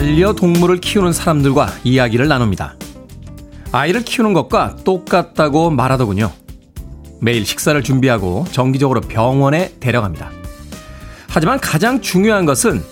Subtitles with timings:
[0.00, 2.74] 반려동물을 키우는 사람들과 이야기를 나눕니다.
[3.70, 6.32] 아이를 키우는 것과 똑같다고 말하더군요.
[7.20, 10.30] 매일 식사를 준비하고 정기적으로 병원에 데려갑니다.
[11.28, 12.82] 하지만 가장 중요한 것은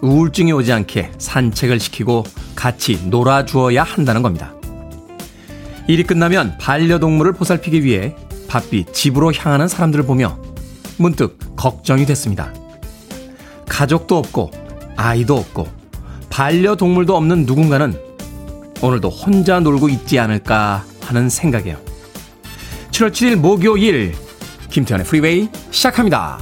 [0.00, 2.24] 우울증이 오지 않게 산책을 시키고
[2.54, 4.54] 같이 놀아주어야 한다는 겁니다.
[5.88, 8.16] 일이 끝나면 반려동물을 보살피기 위해
[8.48, 10.38] 바삐 집으로 향하는 사람들을 보며
[10.96, 12.50] 문득 걱정이 됐습니다.
[13.68, 14.52] 가족도 없고
[14.96, 15.85] 아이도 없고
[16.36, 17.98] 반려동물도 없는 누군가는
[18.82, 21.78] 오늘도 혼자 놀고 있지 않을까 하는 생각이에요.
[22.90, 24.14] 7월 7일 목요일
[24.68, 26.38] 김태훈의 프리웨이 시작합니다.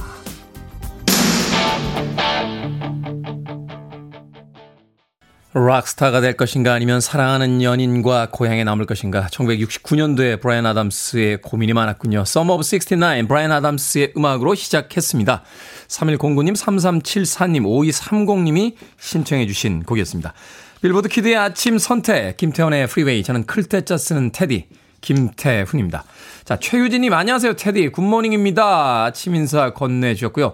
[5.53, 12.23] 락스타가 될 것인가 아니면 사랑하는 연인과 고향에 남을 것인가 1969년도에 브라이언 아담스의 고민이 많았군요.
[12.27, 15.43] Summer of 69 브라이언 아담스의 음악으로 시작했습니다.
[15.87, 20.33] 3109님, 3374님, 5230님이 신청해 주신 곡이었습니다.
[20.81, 24.67] 빌보드 kid의 아침 선택 김태훈의 프리웨이 저는 클 태 자 쓰는 테디
[25.01, 26.03] 김태훈입니다.
[26.43, 29.05] 자 최유진님 안녕하세요 테디 good morning입니다.
[29.05, 30.53] 아침 인사 건네주셨고요.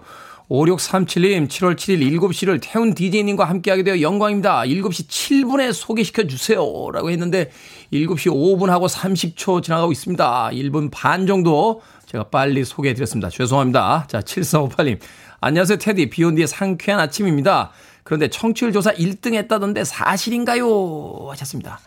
[0.50, 4.62] 5637님 7월 7일 7시를 태훈 DJ님과 함께하게 되어 영광입니다.
[4.64, 7.50] 7시 7분에 소개시켜 주세요 라고 했는데
[7.94, 10.50] 7시 5분하고 30초 지나가고 있습니다.
[10.54, 13.30] 1분 반 정도 제가 빨리 소개해 드렸습니다.
[13.30, 14.06] 죄송합니다.
[14.09, 15.00] 자 7458님
[15.40, 17.72] 안녕하세요 테디 비온디의 상쾌한 아침입니다.
[18.03, 21.30] 그런데 청취율 조사 1등 했다던데 사실인가요?
[21.30, 21.80] 하셨습니다.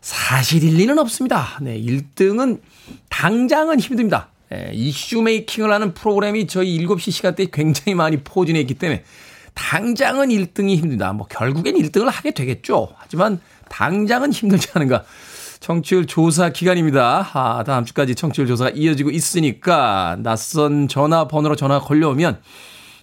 [0.00, 1.58] 사실일 리는 없습니다.
[1.60, 2.60] 네, 1등은
[3.08, 4.28] 당장은 힘듭니다.
[4.52, 9.02] 예, 이슈 메이킹을 하는 프로그램이 저희 7시 시간대에 굉장히 많이 포진해 있기 때문에
[9.54, 11.12] 당장은 1등이 힘듭니다.
[11.12, 12.94] 뭐 결국엔 1등을 하게 되겠죠.
[12.96, 15.04] 하지만 당장은 힘들지 않은가.
[15.62, 17.30] 청취율 조사 기간입니다.
[17.34, 22.40] 아, 다음 주까지 청취율 조사가 이어지고 있으니까 낯선 전화 번호로 전화 걸려오면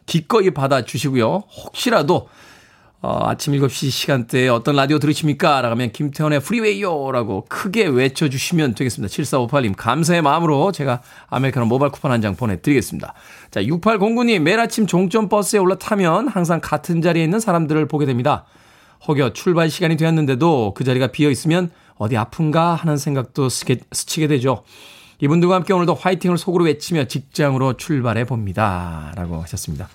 [0.05, 1.43] 기꺼이 받아주시고요.
[1.63, 2.27] 혹시라도
[3.01, 5.61] 어, 아침 7시 시간대에 어떤 라디오 들으십니까?
[5.61, 7.13] 라고 하면 김태훈의 프리웨이요!
[7.13, 9.09] 라고 크게 외쳐주시면 되겠습니다.
[9.09, 13.13] 7458님, 감사의 마음으로 제가 아메리카노 모바일 쿠폰 한 장 보내드리겠습니다.
[13.51, 18.43] 자, 6809님, 매일 아침 종점 버스에 올라타면 항상 같은 자리에 있는 사람들을 보게 됩니다.
[19.07, 24.63] 혹여 출발 시간이 되었는데도 그 자리가 비어 있으면 어디 아픈가 하는 생각도 스게, 스치게 되죠.
[25.19, 29.11] 이분들과 함께 오늘도 화이팅을 속으로 외치며 직장으로 출발해 봅니다.
[29.15, 29.89] 라고 하셨습니다.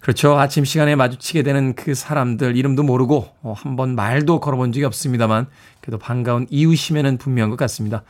[0.00, 0.38] 그렇죠.
[0.38, 5.46] 아침 시간에 마주치게 되는 그 사람들 이름도 모르고 어, 한번 말도 걸어본 적이 없습니다만
[5.80, 8.04] 그래도 반가운 이웃이면은 분명한 것 같습니다.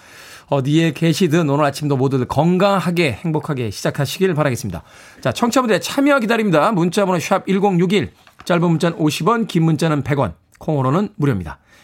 [0.48, 4.82] 어디에 계시든 오늘 아침도 모두들 건강하게 행복하게 시작하시길 바라겠습니다.
[5.20, 6.72] 자, 청취자분들의 참여 기다립니다.
[6.72, 8.12] 문자번호 샵 1061,
[8.44, 11.58] 짧은 문자는 50원, 긴 문자는 100원, 콩으로는 무료입니다.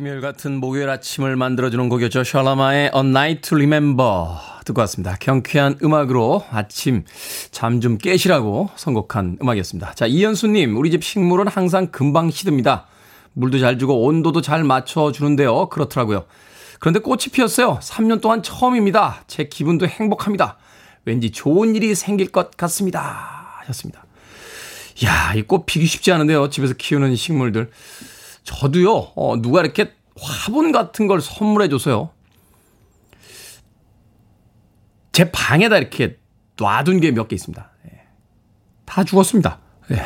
[0.00, 2.24] 금요일 같은 목요일 아침을 만들어주는 곡이었죠.
[2.24, 4.28] 샬라마의 A Night to Remember
[4.64, 5.14] 듣고 왔습니다.
[5.20, 7.04] 경쾌한 음악으로 아침
[7.50, 9.92] 잠 좀 깨시라고 선곡한 음악이었습니다.
[9.92, 12.86] 자, 이현수님, 우리 집 식물은 항상 금방 시듭니다.
[13.34, 15.68] 물도 잘 주고 온도도 잘 맞춰주는데요.
[15.68, 16.24] 그렇더라고요.
[16.78, 17.78] 그런데 꽃이 피었어요.
[17.82, 19.24] 3년 동안 처음입니다.
[19.26, 20.56] 제 기분도 행복합니다.
[21.04, 23.52] 왠지 좋은 일이 생길 것 같습니다.
[23.58, 24.06] 하셨습니다.
[25.04, 26.48] 야, 이 꽃 피기 쉽지 않은데요.
[26.48, 27.70] 집에서 키우는 식물들.
[28.44, 32.10] 저도요, 어, 누가 이렇게 화분 같은 걸 선물해줘서요.
[35.12, 36.18] 제 방에다 이렇게
[36.58, 37.70] 놔둔 게 몇 개 있습니다.
[37.86, 38.00] 예.
[38.84, 39.60] 다 죽었습니다.
[39.92, 39.96] 예.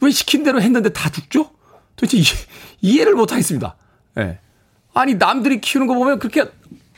[0.00, 1.50] 왜 시킨 대로 했는데 다 죽죠?
[1.96, 2.18] 도대체
[2.80, 3.76] 이해, 를 못하겠습니다.
[4.18, 4.38] 예.
[4.94, 6.44] 아니, 남들이 키우는 거 보면 그렇게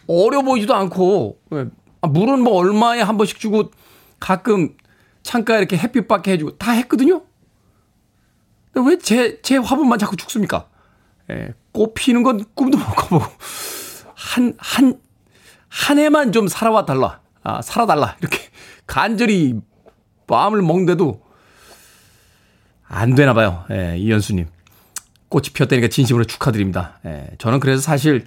[0.06, 1.66] 어려 보이지도 않고, 예.
[2.02, 3.70] 아, 물은 뭐 얼마에 한 번씩 주고
[4.18, 4.76] 가끔
[5.22, 7.22] 창가에 이렇게 햇빛 받게 해주고 다 했거든요?
[8.74, 10.68] 왜 제, 제 화분만 자꾸 죽습니까?
[11.30, 13.24] 예, 꽃 피는 건 꿈도 못 꿔보고,
[14.14, 15.00] 한, 한,
[15.68, 17.20] 한 해만 좀 살아와 달라.
[17.42, 18.16] 아, 살아달라.
[18.20, 18.38] 이렇게
[18.86, 19.60] 간절히
[20.26, 21.22] 마음을 먹는데도
[22.86, 23.64] 안 되나 봐요.
[23.70, 24.48] 예, 이현수님.
[25.28, 26.98] 꽃이 피었다니까 진심으로 축하드립니다.
[27.06, 28.24] 예, 저는 그래서 사실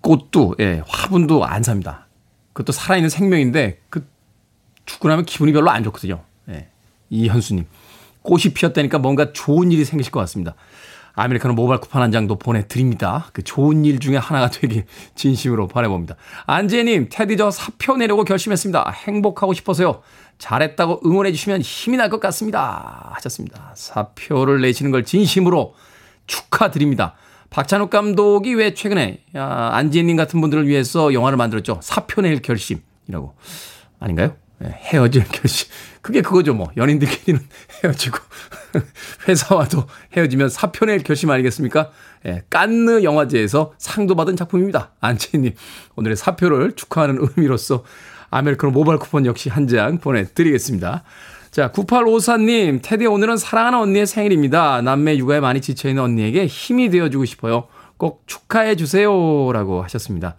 [0.00, 2.06] 꽃도, 예, 화분도 안 삽니다.
[2.52, 4.08] 그것도 살아있는 생명인데, 그
[4.86, 6.24] 죽고 나면 기분이 별로 안 좋거든요.
[6.48, 6.68] 예.
[7.10, 7.66] 이현수님.
[8.22, 10.54] 꽃이 피었다니까 뭔가 좋은 일이 생기실 것 같습니다.
[11.14, 13.26] 아메리카노 모바일 쿠폰 한 장도 보내드립니다.
[13.32, 14.84] 그 좋은 일 중에 하나가 되길
[15.16, 16.16] 진심으로 바라봅니다.
[16.46, 18.90] 안재님, 테디 저 사표 내려고 결심했습니다.
[19.06, 20.02] 행복하고 싶어서요.
[20.38, 23.10] 잘했다고 응원해 주시면 힘이 날 것 같습니다.
[23.14, 23.72] 하셨습니다.
[23.74, 25.74] 사표를 내시는 걸 진심으로
[26.26, 27.14] 축하드립니다.
[27.50, 31.80] 박찬욱 감독이 왜 최근에 아, 안지혜님 같은 분들을 위해서 영화를 만들었죠?
[31.82, 33.34] 사표 낼 결심이라고.
[33.98, 34.34] 아닌가요?
[34.60, 35.68] 네, 헤어질 결심.
[36.02, 36.70] 그게 그거죠, 뭐.
[36.76, 37.40] 연인들끼리는
[37.82, 38.18] 헤어지고,
[39.26, 39.86] 회사와도
[40.16, 41.90] 헤어지면 사표 낼 결심 아니겠습니까?
[42.26, 44.90] 예, 깐느 영화제에서 상도 받은 작품입니다.
[45.00, 45.54] 안채님,
[45.96, 47.84] 오늘의 사표를 축하하는 의미로서
[48.30, 51.04] 아메리카노 모바일 쿠폰 역시 한 장 보내드리겠습니다.
[51.50, 54.82] 자, 9854님, 테디 오늘은 사랑하는 언니의 생일입니다.
[54.82, 57.66] 남매 육아에 많이 지쳐있는 언니에게 힘이 되어주고 싶어요.
[57.96, 59.10] 꼭 축하해 주세요.
[59.52, 60.36] 라고 하셨습니다.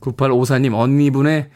[0.00, 1.50] 9854님, 언니분의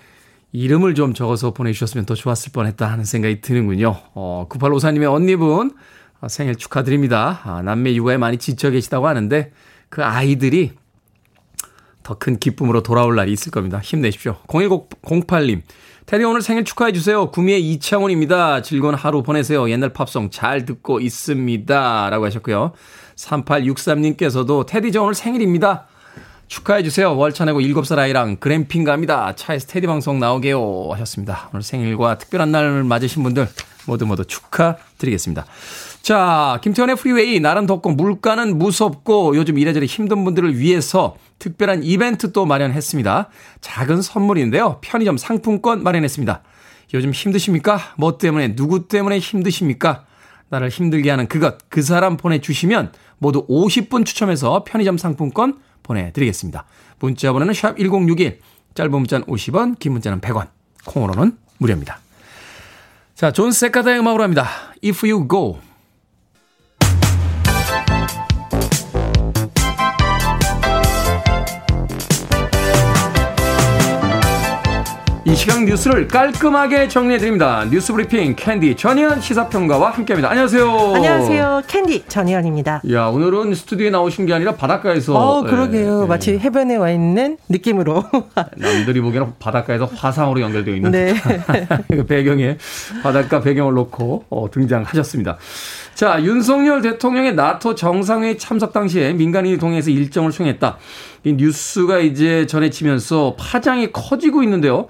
[0.54, 3.96] 이름을 좀 적어서 보내주셨으면 더 좋았을 뻔했다 하는 생각이 드는군요.
[4.14, 5.72] 어, 9854님의 언니분
[6.20, 7.40] 아, 생일 축하드립니다.
[7.42, 9.50] 아, 남매 육아에 많이 지쳐 계시다고 하는데
[9.88, 10.72] 그 아이들이
[12.04, 13.80] 더 큰 기쁨으로 돌아올 날이 있을 겁니다.
[13.82, 14.36] 힘내십시오.
[14.46, 15.62] 0108님,
[16.06, 17.32] 테디 오늘 생일 축하해 주세요.
[17.32, 18.62] 구미의 이창훈입니다.
[18.62, 19.68] 즐거운 하루 보내세요.
[19.70, 22.10] 옛날 팝송 잘 듣고 있습니다.
[22.10, 22.72] 라고 하셨고요.
[23.16, 25.88] 3863님께서도 테디 저 오늘 생일입니다.
[26.48, 27.16] 축하해주세요.
[27.16, 29.34] 월차 내고 7살 아이랑 글램핑 갑니다.
[29.34, 30.90] 차에서 테디 방송 나오게요.
[30.92, 31.48] 하셨습니다.
[31.52, 33.48] 오늘 생일과 특별한 날 맞으신 분들
[33.86, 35.46] 모두 모두 축하드리겠습니다.
[36.02, 37.40] 자, 김태훈의 프리웨이.
[37.40, 43.28] 날은 덥고 물가는 무섭고 요즘 이래저래 힘든 분들을 위해서 특별한 이벤트 또 마련했습니다.
[43.60, 44.78] 작은 선물인데요.
[44.82, 46.42] 편의점 상품권 마련했습니다.
[46.92, 47.80] 요즘 힘드십니까?
[47.96, 50.04] 뭐 때문에, 누구 때문에 힘드십니까?
[50.50, 56.64] 나를 힘들게 하는 그것, 그 사람 보내주시면 모두 50분 추첨해서 편의점 상품권 보내드리겠습니다.
[56.98, 58.40] 문자 번호는 샵 1061,
[58.74, 60.48] 짧은 문자는 50원, 긴 문자는 100원,
[60.84, 62.00] 콩으로는 무료입니다.
[63.14, 64.48] 자, 존 세카다의 음악으로 합니다.
[64.84, 65.60] If You Go.
[75.26, 77.64] 이 시각 뉴스를 깔끔하게 정리해드립니다.
[77.70, 80.28] 뉴스 브리핑 캔디 전희연 시사평론가와 함께합니다.
[80.28, 80.70] 안녕하세요.
[80.96, 81.62] 안녕하세요.
[81.66, 82.82] 캔디 전희연입니다.
[82.92, 85.14] 야 오늘은 스튜디오에 나오신 게 아니라 바닷가에서.
[85.14, 86.02] 어 그러게요.
[86.02, 88.04] 네, 마치 해변에 와 있는 느낌으로.
[88.56, 91.14] 남들이 보기에는 바닷가에서 화상으로 연결되어 있는 네.
[91.88, 92.58] 그 배경에
[93.02, 95.38] 바닷가 배경을 놓고 어, 등장하셨습니다.
[95.94, 100.76] 자 윤석열 대통령의 나토 정상회의 참석 당시에 민간인이 동행해서 일정을 수행했다.
[101.22, 104.88] 이 뉴스가 이제 전해지면서 파장이 커지고 있는데요.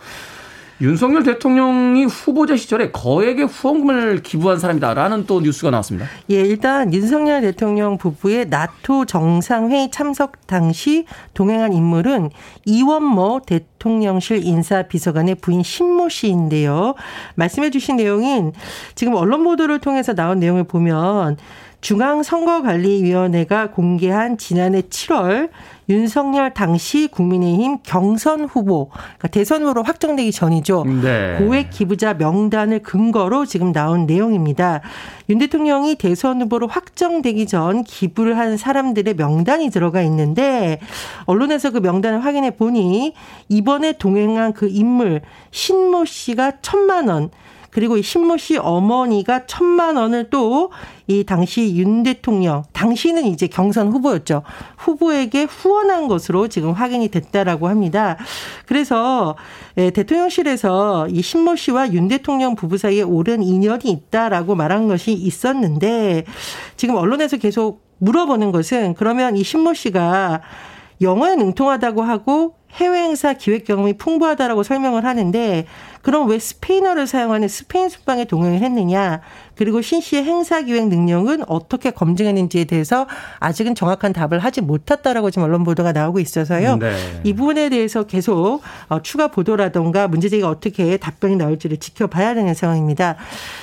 [0.81, 6.09] 윤석열 대통령이 후보자 시절에 거액의 후원금을 기부한 사람이다라는 또 뉴스가 나왔습니다.
[6.31, 12.31] 예, 일단 윤석열 대통령 부부의 나토 정상회의 참석 당시 동행한 인물은
[12.65, 16.95] 이원모 대통령실 인사비서관의 부인 신모 씨인데요.
[17.37, 18.53] 말씀해 주신 내용인
[18.95, 21.37] 지금 언론 보도를 통해서 나온 내용을 보면
[21.85, 25.51] 중앙선거관리위원회가 공개한 지난해 7월
[25.89, 30.85] 윤석열 당시 국민의힘 경선 후보, 그러니까 대선 후보로 확정되기 전이죠.
[31.03, 31.37] 네.
[31.39, 34.81] 고액 기부자 명단을 근거로 지금 나온 내용입니다.
[35.29, 40.81] 윤 대통령이 대선 후보로 확정되기 전 기부를 한 사람들의 명단이 들어가 있는데
[41.27, 43.15] 언론에서 그 명단을 확인해 보니
[43.49, 47.31] 이번에 동행한 그 인물 신모 씨가 천만 원,
[47.75, 50.71] 그리고 이 신모 씨 어머니가 천만 원을 또
[51.07, 54.43] 이 당시 윤 대통령, 당시는 이제 경선 후보였죠.
[54.79, 58.17] 후보에게 후원한 것으로 지금 확인이 됐다라고 합니다.
[58.65, 59.37] 그래서
[59.77, 66.25] 예, 대통령실에서 이 신모 씨와 윤 대통령 부부 사이에 오랜 인연이 있다라고 말한 것이 있었는데
[66.77, 70.41] 지금 언론에서 계속 물어보는 것은 그러면 이 신모 씨가
[71.03, 75.67] 영어에 능통하다고 하고 해외 행사 기획 경험이 풍부하다라고 설명을 하는데
[76.03, 79.21] 그럼 왜 스페인어를 사용하는 스페인 숙방에 동행을 했느냐?
[79.55, 83.07] 그리고 신 씨의 행사 기획 능력은 어떻게 검증했는지에 대해서
[83.39, 86.77] 아직은 정확한 답을 하지 못했다라고 지금 언론 보도가 나오고 있어서요.
[86.77, 86.95] 네.
[87.25, 93.17] 이 부분에 대해서 계속 어, 추가 보도라던가 문제 제기가 어떻게 답변이 나올지를 지켜봐야 되는 상황입니다.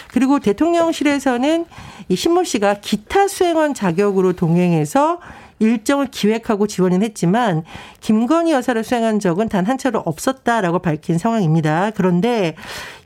[0.07, 1.65] 그리고 대통령실에서는
[2.09, 5.19] 이 신모 씨가 기타 수행원 자격으로 동행해서
[5.61, 7.63] 일정을 기획하고 지원은 했지만
[8.01, 11.91] 김건희 여사를 수행한 적은 단 한 차례 없었다라고 밝힌 상황입니다.
[11.95, 12.55] 그런데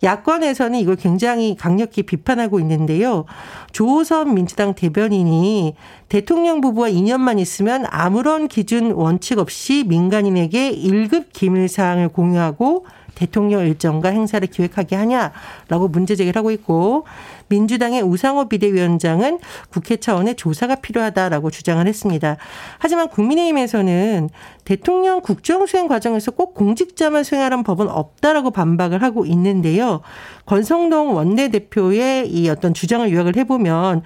[0.04, 3.26] 야권에서는 이걸 굉장히 강력히 비판하고 있는데요.
[3.72, 5.76] 조호선 민주당 대변인이
[6.10, 12.86] 대통령 부부와 2년만 있으면 아무런 기준 원칙 없이 민간인에게 1급 기밀 사항을 공유하고
[13.16, 17.06] 대통령 일정과 행사를 기획하게 하냐라고 문제 제기를 하고 있고
[17.48, 22.38] 민주당의 우상호 비대위원장은 국회 차원의 조사가 필요하다라고 주장을 했습니다.
[22.80, 24.30] 하지만 국민의힘에서는
[24.64, 30.02] 대통령 국정 수행 과정에서 꼭 공직자만 수행하라는 법은 없다라고 반박을 하고 있는데요.
[30.46, 34.04] 권성동 원내대표의 이 어떤 주장을 요약을 해보면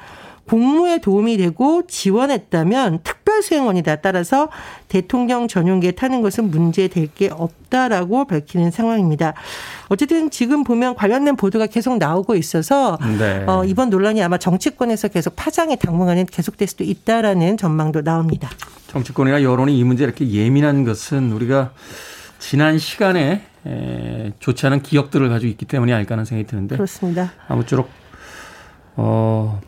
[0.50, 3.98] 공무에 도움이 되고 지원했다면 특별 수행원이다.
[3.98, 4.50] 따라서
[4.88, 9.36] 대통령 전용기에 타는 것은 문제될 게 없다라고 밝히는 상황입니다.
[9.90, 13.44] 어쨌든 지금 보면 관련된 보도가 계속 나오고 있어서 네.
[13.46, 18.50] 어, 이번 논란이 아마 정치권에서 계속 파장의 당분간은 계속될 수도 있다라는 전망도 나옵니다.
[18.88, 21.74] 정치권이나 여론이 이 문제 이렇게 예민한 것은 우리가
[22.40, 27.34] 지난 시간에 에, 좋지 않은 기억들을 가지고 있기 때문이 아닐까 하는 생각이 드는데 그렇습니다.
[27.48, 27.88] 아무쪼록
[28.96, 29.62] 어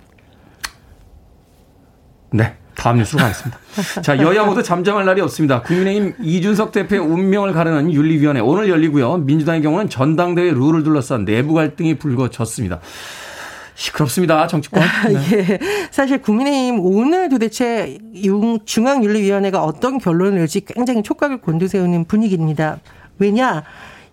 [2.32, 2.56] 네.
[2.76, 3.60] 다음 뉴스로 가겠습니다.
[4.02, 5.62] 자, 여야 모두 잠잠할 날이 없습니다.
[5.62, 9.18] 국민의힘 이준석 대표의 운명을 가르는 윤리위원회 오늘 열리고요.
[9.18, 12.80] 민주당의 경우는 전당대회 룰을 둘러싼 내부 갈등이 불거졌습니다.
[13.76, 14.48] 시끄럽습니다.
[14.48, 14.84] 정치권.
[15.08, 15.20] 네.
[15.50, 15.60] 예.
[15.92, 17.98] 사실 국민의힘 오늘 도대체
[18.66, 22.80] 중앙윤리위원회가 어떤 결론을 낼지 굉장히 촉각을 곤두세우는 분위기입니다.
[23.20, 23.64] 왜냐?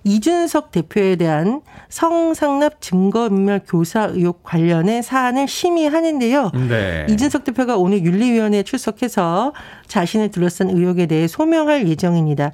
[0.05, 6.52] 이준석 대표에 대한 성상납 증거인멸 교사 의혹 관련의 사안을 심의하는데요.
[6.69, 7.07] 네.
[7.11, 9.52] 이준석 대표가 오늘 윤리위원회에 출석해서
[9.87, 12.52] 자신을 둘러싼 의혹에 대해 소명할 예정입니다.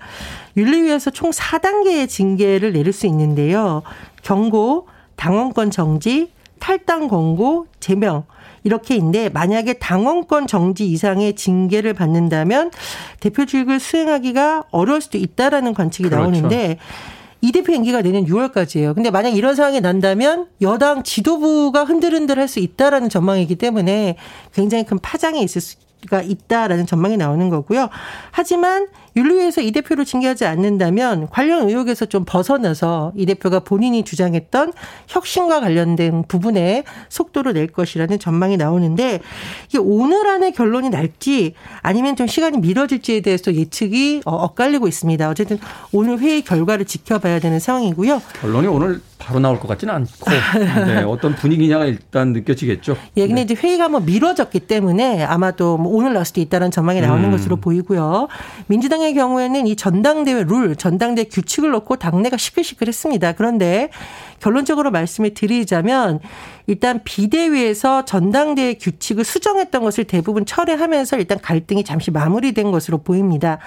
[0.57, 3.83] 윤리위에서 총 4단계의 징계를 내릴 수 있는데요.
[4.23, 8.25] 경고, 당원권 정지, 탈당 권고, 제명
[8.65, 12.71] 이렇게인데 만약에 당원권 정지 이상의 징계를 받는다면
[13.21, 16.23] 대표직을 수행하기가 어려울 수도 있다라는 관측이 그렇죠.
[16.23, 16.79] 나오는데
[17.45, 18.95] 이 대표 임기가 내년 6월까지예요.
[18.95, 24.17] 근데 만약 이런 상황이 난다면 여당 지도부가 흔들흔들 할 수 있다라는 전망이기 때문에
[24.55, 27.91] 굉장히 큰 파장이 있을 수가 있다라는 전망이 나오는 거고요.
[28.31, 28.87] 하지만
[29.17, 34.73] 윤리위에서 이 대표를 징계하지 않는다면 관련 의혹에서 좀 벗어나서 이 대표가 본인이 주장했던
[35.09, 39.21] 혁신과 관련된 부분에 속도를 낼 것이라는 전망이 나오는데
[39.69, 45.29] 이게 오늘 안에 결론이 날지 아니면 좀 시간이 미뤄질지에 대해서 예측이 어, 엇갈리고 있습니다.
[45.29, 45.59] 어쨌든
[45.93, 48.21] 오늘 회의 결과를 지켜봐야 되는 상황이고요.
[48.41, 50.31] 결론이 오늘 바로 나올 것 같지는 않고
[50.87, 52.97] 네, 어떤 분위기냐가 일단 느껴지겠죠.
[53.17, 53.53] 예, 근데 네.
[53.53, 57.31] 이제 회의가 뭐 미뤄졌기 때문에 아마도 뭐 오늘 나올 수도 있다는 전망이 나오는 음.
[57.31, 58.29] 것으로 보이고요.
[58.67, 63.33] 민주당의 민주당의 경우에는 이 전당대회 룰, 전당대 규칙을 놓고 당내가 시끌시끌했습니다.
[63.33, 63.91] 그런데
[64.41, 66.21] 결론적으로 말씀을 드리자면
[66.67, 73.59] 일단 비대위에서 전당대회 규칙을 수정했던 것을 대부분 철회하면서 일단 갈등이 잠시 마무리된 것으로 보입니다.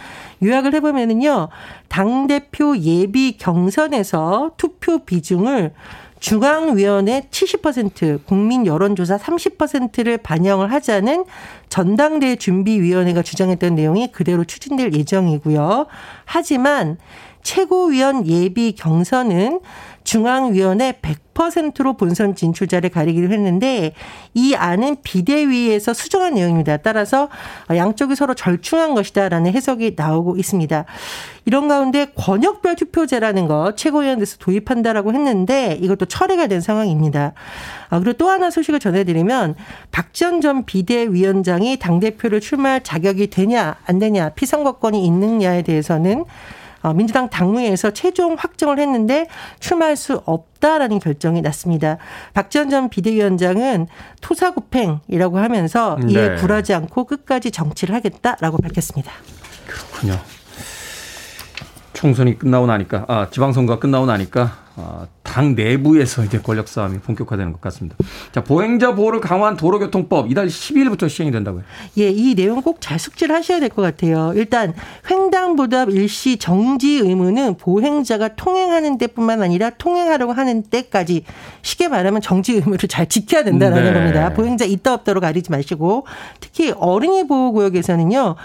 [0.44, 1.50] 요약을 해보면은요,
[1.88, 5.74] 당대표 예비 경선에서 투표 비중을
[6.20, 11.26] 중앙위원회 70% 국민 여론조사 30%를 반영을 하자는
[11.70, 15.88] 전당대회 준비위원회가 주장했던 내용이 그대로 추진될 예정이고요.
[16.26, 16.98] 하지만
[17.44, 19.62] 최고위원 예비 경선은
[20.08, 23.92] 중앙위원회 100%로 본선 진출자를 가리기로 했는데
[24.34, 26.78] 이 안은 비대위에서 수정한 내용입니다.
[26.78, 27.28] 따라서
[27.70, 30.86] 양쪽이 서로 절충한 것이다라는 해석이 나오고 있습니다.
[31.44, 37.34] 이런 가운데 권역별 투표제라는 거 최고위원회에서 도입한다라고 했는데 이것도 철회가 된 상황입니다.
[37.90, 39.56] 아, 그리고 또 하나 소식을 전해드리면
[39.92, 46.26] 박지원 전 비대위원장이 당대표를 출마할 자격이 되냐 안 되냐 피선거권이 있느냐에 대해서는 어,
[46.96, 49.28] 민주당 당무회에서 최종 확정을 했는데
[49.60, 51.98] 출마할 수 없다라는 결정이 났습니다.
[52.34, 53.88] 박지원 전 비대위원장은
[54.22, 56.36] 토사구팽이라고 하면서 이에 네.
[56.36, 59.12] 굴하지 않고 끝까지 정치를 하겠다라고 밝혔습니다.
[59.66, 60.20] 그렇군요.
[61.94, 67.60] 총선이 끝나고 나니까 아 지방선거가 끝나고 나니까 아, 당 내부에서 이제 권력 싸움이 본격화되는 것
[67.62, 67.98] 같습니다.
[68.32, 71.64] 자, 보행자 보호를 강화한 도로교통법 이달 12일부터 시행이 된다고요.
[71.98, 74.34] 예, 이 내용 꼭 잘 숙지를 하셔야 될 것 같아요.
[74.36, 74.74] 일단
[75.10, 81.24] 횡단보도 일시 정지 의무는 보행자가 통행하는 때뿐만 아니라 통행하려고 하는 때까지
[81.64, 83.94] 쉽게 말하면 정지 의무를 잘 지켜야 된다는 네.
[83.94, 84.32] 겁니다.
[84.34, 86.06] 보행자 있다 없다로 가리지 마시고
[86.40, 88.36] 특히 어린이 보호구역에서는요.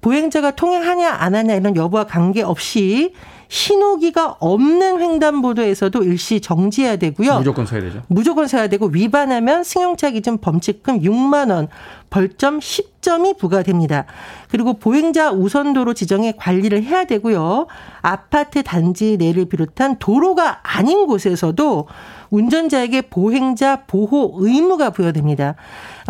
[0.00, 3.12] 보행자가 통행하냐 안 하냐 이런 여부와 관계없이
[3.50, 7.38] 신호기가 없는 횡단보도에서도 일시 정지해야 되고요.
[7.38, 8.02] 무조건 서야 되죠.
[8.06, 11.66] 무조건 서야 되고 위반하면 승용차 기준 범칙금 6만 원,
[12.10, 14.06] 벌점 10점이 부과됩니다.
[14.50, 17.66] 그리고 보행자 우선도로 지정에 관리를 해야 되고요.
[18.02, 21.88] 아파트 단지 내를 비롯한 도로가 아닌 곳에서도
[22.30, 25.56] 운전자에게 보행자 보호 의무가 부여됩니다.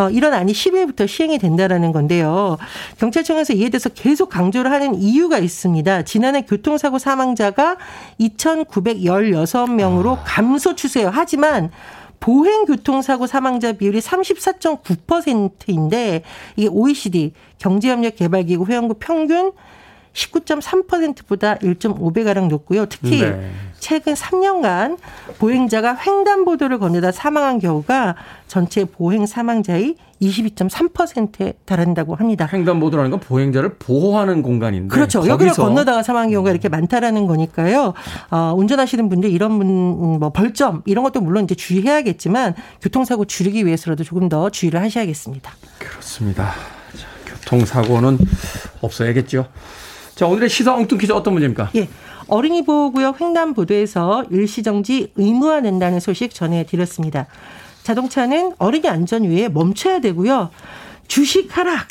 [0.00, 2.56] 어, 이런 안이 10일부터 시행이 된다라는 건데요.
[2.98, 6.04] 경찰청에서 이에 대해서 계속 강조를 하는 이유가 있습니다.
[6.04, 7.76] 지난해 교통사고 사망자가
[8.18, 10.22] 2,916명으로 아.
[10.24, 11.10] 감소 추세예요.
[11.12, 11.70] 하지만
[12.18, 16.22] 보행 교통사고 사망자 비율이 34.9%인데
[16.56, 19.52] 이게 OECD 경제협력 개발기구 회원국 평균
[20.12, 22.86] 19.3%보다 1.5배가량 높고요.
[22.86, 23.50] 특히 네.
[23.78, 24.98] 최근 3년간
[25.38, 28.14] 보행자가 횡단보도를 건너다 사망한 경우가
[28.46, 32.48] 전체 보행 사망자의 22.3%에 달한다고 합니다.
[32.52, 35.26] 횡단보도라는 건 보행자를 보호하는 공간인데 그렇죠.
[35.26, 37.94] 여기를 건너다가 사망한 경우가 이렇게 많다라는 거니까요.
[38.30, 44.28] 어, 운전하시는 분들 이런 뭐 벌점 이런 것도 물론 이제 주의해야겠지만 교통사고 줄이기 위해서라도 조금
[44.28, 45.52] 더 주의를 하셔야겠습니다.
[45.78, 46.52] 그렇습니다.
[46.96, 48.18] 자, 교통사고는
[48.82, 49.46] 없어야겠죠.
[50.20, 51.70] 자, 오늘의 시사 엉뚱 퀴즈 어떤 문제입니까?
[51.76, 51.88] 예.
[52.26, 57.26] 어린이 보호구역 횡단보도에서 일시정지 의무화된다는 소식 전해드렸습니다.
[57.84, 60.50] 자동차는 어린이 안전 위해 멈춰야 되고요.
[61.08, 61.88] 주식 하락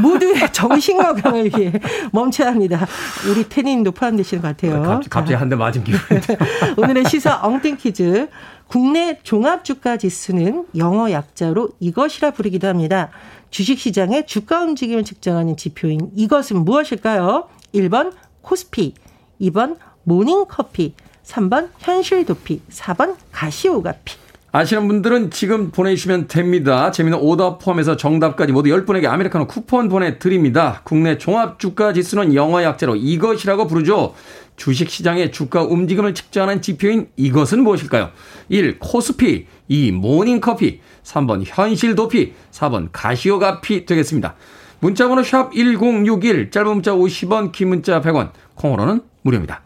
[0.00, 1.70] 모두의 정신 건강을 위해
[2.12, 2.86] 멈춰야 합니다.
[3.30, 4.80] 우리 태님도 포함되시는 것 같아요.
[4.82, 6.00] 갑자기, 갑자기 한 대 맞은 기분.
[6.82, 8.30] 오늘의 시사 엉뚱 퀴즈.
[8.68, 13.10] 국내 종합주가 지수는 영어 약자로 이것이라 부르기도 합니다.
[13.50, 17.48] 주식시장의 주가 움직임을 측정하는 지표인 이것은 무엇일까요?
[17.76, 18.94] 1번 코스피,
[19.40, 24.16] 2번 모닝커피, 3번 현실도피, 4번 가시오가피.
[24.52, 26.90] 아시는 분들은 지금 보내주시면 됩니다.
[26.90, 30.80] 재미는 오답 포함해서 정답까지 모두 10분에게 아메리카노 쿠폰 보내드립니다.
[30.84, 34.14] 국내 종합주가 지수는 영어 약자로 이것이라고 부르죠.
[34.56, 38.12] 주식시장의 주가 움직임을 측정하는 지표인 이것은 무엇일까요?
[38.48, 38.78] 1.
[38.78, 39.92] 코스피 2.
[39.92, 44.36] 모닝커피 3번 현실도피 4번 가시오가피 되겠습니다.
[44.80, 49.62] 문자번호 샵 1061, 짧은 문자 50원, 긴 문자 100원, 콩으로는 무료입니다.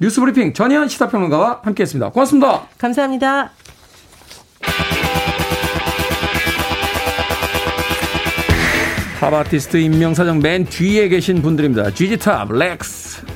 [0.00, 2.10] 뉴스브리핑 전희연 시사평론가와 함께했습니다.
[2.10, 2.68] 고맙습니다.
[2.78, 3.50] 감사합니다.
[9.20, 11.92] 팝 아티스트 인명사전 맨 뒤에 계신 분들입니다.
[11.92, 13.29] ZZ Top, Legs.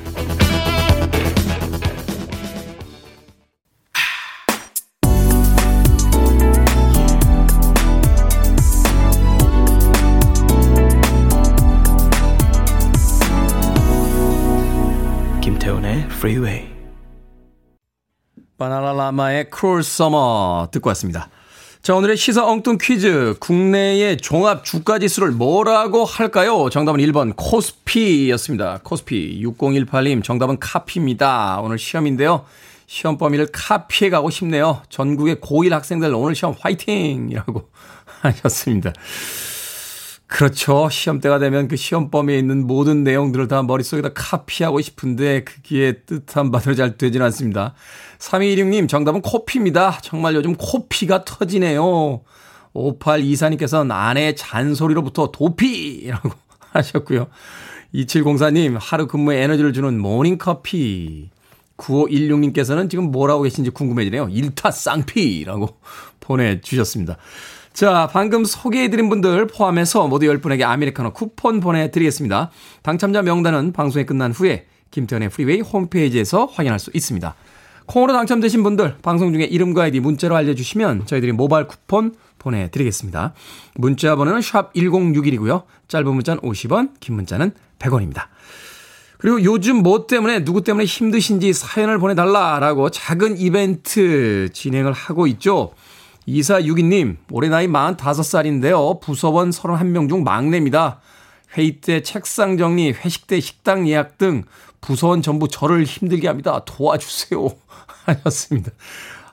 [16.25, 16.67] Freeway.
[18.57, 21.29] 바나나라마의 Cruel Summer 듣고 왔습니다.
[21.83, 23.35] 자, 오늘의 시사 엉뚱 퀴즈.
[23.39, 26.71] 국내의 종합 주가 지수를 뭐라고 할까요?
[26.71, 28.79] 정답은 1번 코스피였습니다.
[28.83, 31.59] 코스피 6018님 정답은 카피입니다.
[31.61, 32.45] 오늘 시험인데요.
[32.87, 34.81] 시험 범위를 카피해 가고 싶네요.
[34.89, 37.69] 전국의 고1 학생들 오늘 시험 화이팅이라고
[38.21, 38.93] 하셨습니다.
[40.27, 40.89] 그렇죠.
[40.89, 46.51] 시험 때가 되면 그 시험 범위에 있는 모든 내용들을 다 머릿속에다 카피하고 싶은데 그게 뜻한
[46.51, 47.75] 바대로 잘 되진 않습니다.
[48.17, 49.99] 3216님 정답은 코피입니다.
[50.01, 52.21] 정말 요즘 코피가 터지네요.
[52.73, 56.31] 5824님께서는 아내의 잔소리로부터 도피라고
[56.71, 57.27] 하셨고요.
[57.93, 61.29] 2704님 하루 근무에 에너지를 주는 모닝커피.
[61.77, 64.29] 9516님께서는 지금 뭐라고 계신지 궁금해지네요.
[64.29, 65.77] 일타 쌍피라고
[66.19, 67.17] 보내주셨습니다.
[67.75, 72.49] 자, 방금 소개해드린 분들 포함해서 모두 10분에게 아메리카노 쿠폰 보내드리겠습니다.
[72.83, 77.35] 당첨자 명단은 방송이 끝난 후에 김태훈의 프리웨이 홈페이지에서 확인할 수 있습니다.
[77.85, 83.33] 콩으로 당첨되신 분들 방송 중에 이름과 아이디 문자로 알려주시면 저희들이 모바일 쿠폰 보내드리겠습니다.
[83.75, 85.63] 문자 번호는 샵 1061이고요.
[85.89, 88.27] 짧은 문자는 50원, 긴 문자는 100원입니다.
[89.17, 95.73] 그리고 요즘 뭐 때문에 누구 때문에 힘드신지 사연을 보내달라라고 작은 이벤트 진행을 하고 있죠.
[96.27, 98.99] 2462님, 올해 나이 45살인데요.
[98.99, 100.99] 부서원 31명 중 막내입니다.
[101.57, 104.43] 회의 때 책상 정리, 회식 때 식당 예약 등
[104.81, 106.61] 부서원 전부 저를 힘들게 합니다.
[106.65, 107.47] 도와주세요.
[108.05, 108.71] 하셨습니다.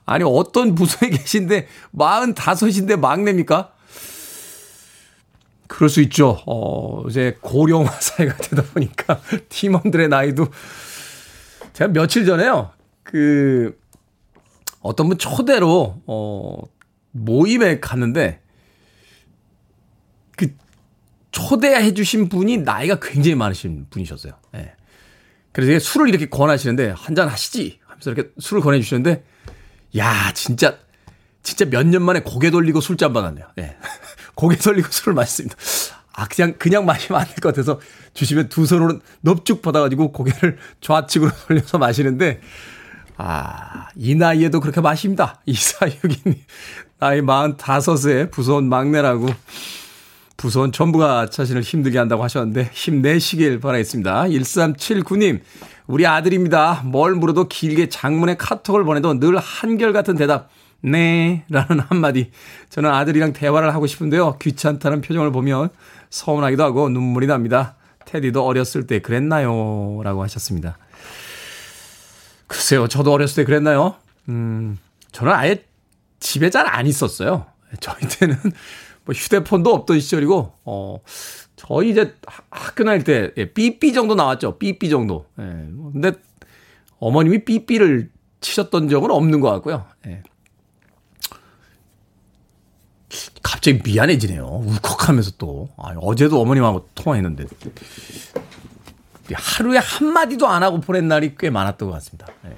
[0.05, 3.73] 아니, 어떤 부서에 계신데 45인데 막내입니까?
[5.67, 6.43] 그럴 수 있죠.
[6.47, 10.49] 어, 이제 고령화 사회가 되다 보니까 팀원들의 나이도
[11.73, 12.71] 제가 며칠 전에요.
[13.03, 13.79] 그
[14.81, 16.63] 어떤 분 초대로 어
[17.13, 18.41] 모임에 갔는데
[20.37, 20.55] 그
[21.31, 24.33] 초대해 주신 분이 나이가 굉장히 많으신 분이셨어요.
[24.57, 24.73] 예.
[25.53, 29.25] 그래서 술을 이렇게 권하시는데 한 잔 하시지 하면서 이렇게 술을 권해 주시는데
[29.99, 30.79] 야 진짜
[31.43, 33.47] 진짜 몇 년 만에 고개 돌리고 술잔 받았네요.
[33.59, 33.77] 예.
[34.35, 35.57] 고개 돌리고 술을 마셨습니다.
[36.15, 37.81] 아 그냥 그냥 마시면 안 될 것 같아서
[38.15, 42.41] 주시면 두 손으로 넙죽 받아가지고 고개를 좌측으로 돌려서 마시는데
[43.25, 45.41] 아, 이 나이에도 그렇게 마십니다.
[45.47, 46.43] 이사육이님.
[46.99, 49.29] 나이 45세 부서원 막내라고
[50.37, 54.25] 부서원 전부가 자신을 힘들게 한다고 하셨는데 힘내시길 바라겠습니다.
[54.25, 55.41] 1379님,
[55.87, 56.83] 우리 아들입니다.
[56.85, 60.51] 뭘 물어도 길게 장문의 카톡을 보내도 늘 한결같은 대답.
[60.81, 62.33] 네, 라는 한마디.
[62.71, 64.39] 저는 아들이랑 대화를 하고 싶은데요.
[64.41, 65.69] 귀찮다는 표정을 보면
[66.11, 67.77] 서운하기도 하고 눈물이 납니다.
[68.05, 70.01] 테디도 어렸을 때 그랬나요?
[70.03, 70.77] 라고 하셨습니다.
[72.53, 73.97] 글쎄요, 저도 어렸을 때 그랬나요?
[74.29, 74.77] 음,
[75.11, 75.65] 저는 아예
[76.21, 77.47] 집에 잘 안 있었어요.
[77.81, 78.37] 저희 때는
[79.07, 80.99] 뭐 휴대폰도 없던 시절이고, 어,
[81.57, 82.15] 저희 이제
[82.51, 84.59] 학교 다닐 때, 예, 삐삐 정도 나왔죠.
[84.59, 85.25] 삐삐 정도.
[85.41, 85.43] 예.
[85.45, 86.13] 근데
[86.99, 88.11] 어머님이 삐삐를
[88.43, 89.87] 치셨던 적은 없는 것 같고요.
[90.07, 90.23] 예.
[93.43, 94.45] 갑자기 미안해지네요.
[94.47, 95.71] 울컥하면서 또.
[95.79, 97.47] 아, 어제도 어머님하고 통화했는데.
[99.37, 102.27] 하루에 한마디도 안 하고 보낸 날이 꽤 많았던 것 같습니다.
[102.45, 102.51] 네.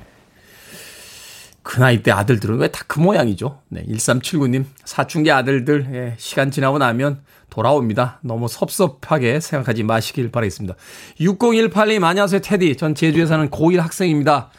[1.63, 3.61] 그 나이 때 아들들은 왜 다 그 모양이죠?
[3.71, 8.19] 네, 1379님, 사춘기 아들들, 예, 시간 지나고 나면 돌아옵니다.
[8.23, 10.75] 너무 섭섭하게 생각하지 마시길 바라겠습니다.
[11.21, 12.77] 6018님, 안녕하세요, 테디.
[12.77, 14.51] 전 제주에 사는 고1 학생입니다.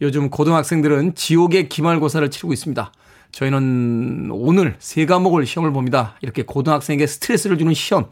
[0.00, 2.92] 요즘 고등학생들은 지옥의 기말고사를 치르고 있습니다.
[3.32, 6.16] 저희는 오늘 세 과목을 시험을 봅니다.
[6.20, 8.08] 이렇게 고등학생에게 스트레스를 주는 시험.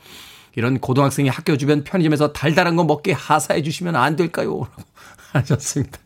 [0.57, 4.67] 이런 고등학생이 학교 주변 편의점에서 달달한 거 먹게 하사해 주시면 안 될까요?
[5.33, 5.99] 하셨습니다.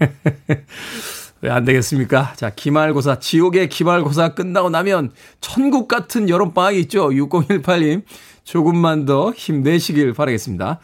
[1.42, 2.34] 왜 안 되겠습니까?
[2.36, 5.10] 자, 기말고사, 지옥의 기말고사 끝나고 나면
[5.40, 7.08] 천국 같은 여름방학이 있죠.
[7.08, 8.02] 6018님.
[8.44, 10.80] 조금만 더 힘내시길 바라겠습니다.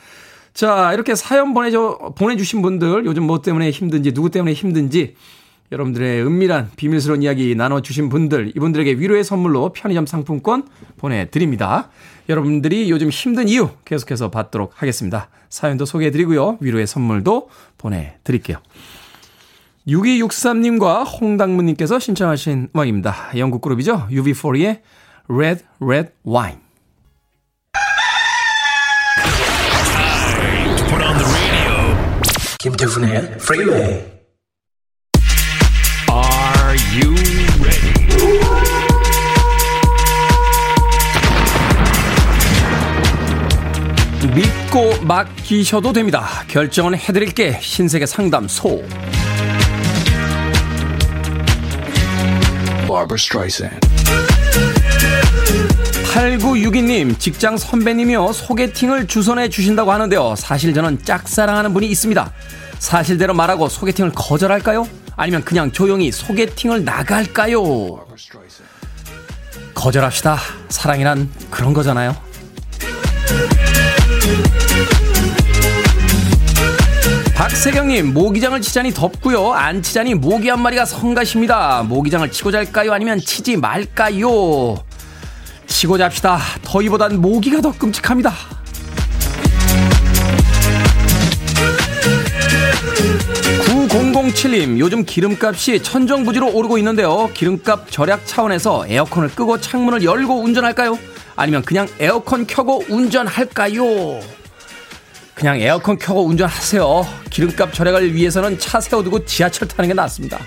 [0.55, 5.17] 자, 이렇게 사연 보내줘, 보내주신 분들, 요즘 뭐 때문에 힘든지, 누구 때문에 힘든지,
[5.73, 11.91] 여러분들의 은밀한 비밀스러운 이야기 나눠주신 분들, 이분들에게 위로의 선물로 편의점 상품권 보내드립니다.
[12.29, 15.29] 여러분들이 요즘 힘든 이유 계속해서 받도록 하겠습니다.
[15.49, 16.59] 사연도 소개해드리고요.
[16.61, 17.49] 위로의 선물도
[17.79, 18.59] 보내드릴게요.
[19.89, 23.31] 6263님과 홍당무님께서 신청하신 음악입니다.
[23.37, 24.09] 영국 그룹이죠.
[24.11, 24.81] UB40의
[25.29, 26.61] Red Red Wine.
[32.59, 33.93] 김태훈의 Freeway.
[33.95, 34.16] Are
[36.97, 37.15] you
[37.61, 37.93] ready?
[44.35, 46.27] 믿고 맡기셔도 됩니다.
[46.49, 48.83] 결정은 해드릴게 신세계 상담소.
[56.15, 60.35] 8962님, 직장 선배님이요, 소개팅을 주선해 주신다고 하는데요.
[60.37, 62.33] 사실 저는 짝사랑하는 분이 있습니다.
[62.79, 64.89] 사실대로 말하고 소개팅을 거절할까요?
[65.17, 68.07] 아니면 그냥 조용히 소개팅을 나갈까요?
[69.75, 70.39] 거절합시다.
[70.69, 72.15] 사랑이란 그런 거잖아요.
[77.35, 79.53] 박세경님, 모기장을 치자니 덥고요.
[79.53, 81.83] 안 치자니 모기 한 마리가 성가십니다.
[81.83, 82.93] 모기장을 치고 잘까요?
[82.93, 84.77] 아니면 치지 말까요?
[85.67, 86.39] 치고 잡시다.
[86.63, 88.33] 더위보단 모기가 더 끔찍합니다.
[94.47, 97.29] 9007님, 요즘 기름값이 천정부지로 오르고 있는데요.
[97.35, 100.99] 기름값 절약 차원에서 에어컨을 끄고 창문을 열고 운전할까요?
[101.35, 104.21] 아니면 그냥 에어컨 켜고 운전할까요?
[105.35, 107.07] 그냥 에어컨 켜고 운전하세요.
[107.31, 110.39] 기름값 절약을 위해서는 차 세워두고 지하철 타는 게 낫습니다.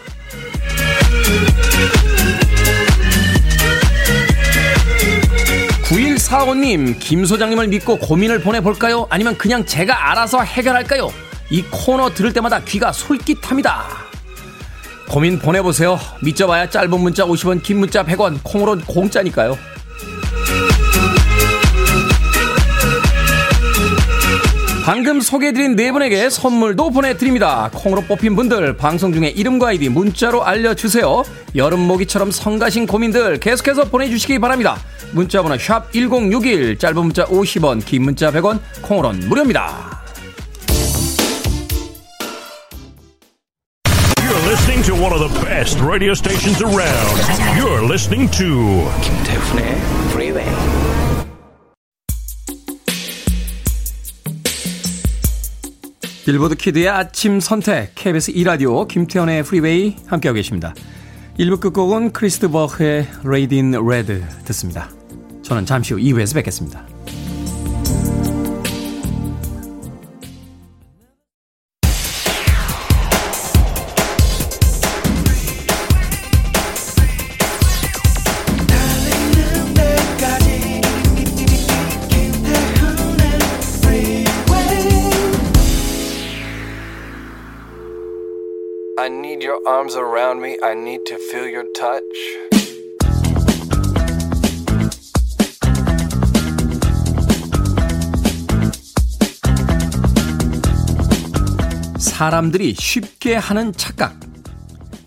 [5.84, 9.08] 9145님, 김 소장님을 믿고 고민을 보내볼까요?
[9.10, 11.12] 아니면 그냥 제가 알아서 해결할까요?
[11.50, 14.10] 이 코너 들을 때마다 귀가 솔깃합니다.
[15.10, 16.00] 고민 보내보세요.
[16.22, 19.58] 믿져봐야 짧은 문자 50원, 긴 문자 100원, 콩으로 공짜니까요.
[24.86, 27.70] 방금 소개해드린 네 분에게 선물도 보내드립니다.
[27.74, 31.24] 콩으로 뽑힌 분들 방송 중에 이름과 아이디 문자로 알려주세요.
[31.56, 34.78] 여름 모기처럼 성가신 고민들 계속해서 보내주시기 바랍니다.
[35.12, 39.99] 문자번호 샵 1061, 짧은 문자 50원, 긴 문자 100원, 콩으로는 무료입니다.
[44.90, 47.16] To one of the best radio stations around.
[47.56, 49.76] You're listening to 김태훈의
[50.10, 50.50] Freeway.
[56.26, 60.74] 빌보드 kid의 아침 선택 KBS 2라디오 김태훈의 프리웨이 함께하고 계십니다.
[61.38, 64.90] 1부 끝곡은 크리스 드 버그의 Lady in Red 듣습니다.
[65.44, 66.89] 저는 잠시 후 2부에서 뵙겠습니다.
[89.66, 90.58] Arms around me.
[90.64, 92.04] I need to feel your touch.
[101.98, 104.20] 사람들이 쉽게 하는 착각.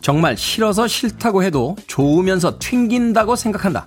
[0.01, 3.87] 정말 싫어서 싫다고 해도 좋으면서 튕긴다고 생각한다.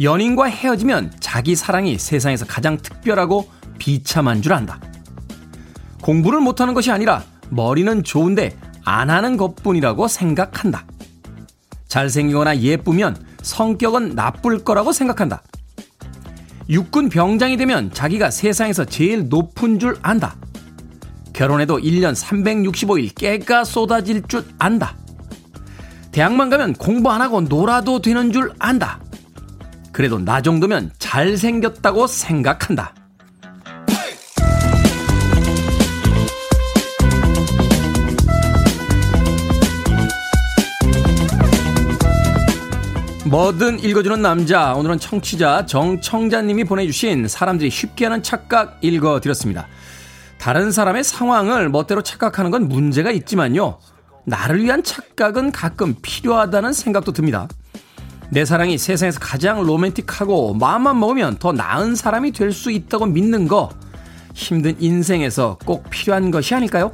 [0.00, 4.80] 연인과 헤어지면 자기 사랑이 세상에서 가장 특별하고 비참한 줄 안다.
[6.02, 8.56] 공부를 못하는 것이 아니라 머리는 좋은데
[8.86, 10.86] 안 하는 것 뿐이라고 생각한다.
[11.88, 15.42] 잘생기거나 예쁘면 성격은 나쁠 거라고 생각한다.
[16.68, 20.36] 육군 병장이 되면 자기가 세상에서 제일 높은 줄 안다.
[21.32, 24.96] 결혼해도 1년 365일 깨가 쏟아질 줄 안다.
[26.12, 29.00] 대학만 가면 공부 안 하고 놀아도 되는 줄 안다.
[29.92, 32.94] 그래도 나 정도면 잘생겼다고 생각한다.
[43.26, 44.74] 뭐든 읽어주는 남자.
[44.74, 49.66] 오늘은 청취자 정청자님이 보내주신 사람들이 쉽게 하는 착각 읽어드렸습니다.
[50.38, 53.78] 다른 사람의 상황을 멋대로 착각하는 건 문제가 있지만요.
[54.26, 57.48] 나를 위한 착각은 가끔 필요하다는 생각도 듭니다.
[58.30, 63.70] 내 사랑이 세상에서 가장 로맨틱하고 마음만 먹으면 더 나은 사람이 될 수 있다고 믿는 거
[64.34, 66.92] 힘든 인생에서 꼭 필요한 것이 아닐까요?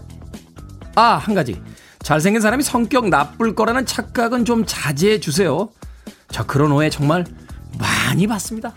[0.94, 1.60] 아, 한 가지.
[2.02, 5.68] 잘생긴 사람이 성격 나쁠 거라는 착각은 좀 자제해 주세요.
[6.30, 7.24] 저 그런 오해 정말
[7.78, 8.74] 많이 받습니다.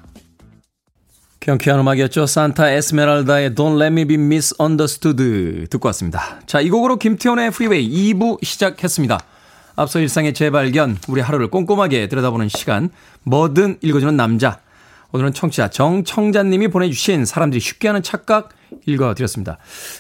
[1.39, 2.25] 경쾌한 음악이었죠.
[2.25, 6.39] 산타 에스메랄다의 Don't Let Me Be Misunderstood 듣고 왔습니다.
[6.47, 9.19] 자, 이 곡으로 김태훈의 프리웨이 2부 시작했습니다.
[9.75, 12.89] 앞서 일상의 재발견, 우리 하루를 꼼꼼하게 들여다보는 시간,
[13.23, 14.59] 뭐든 읽어주는 남자.
[15.15, 18.49] 오늘은 청취자 정청자님이 보내주신 사람들이 쉽게 하는 착각
[18.85, 19.57] 읽어드렸습니다.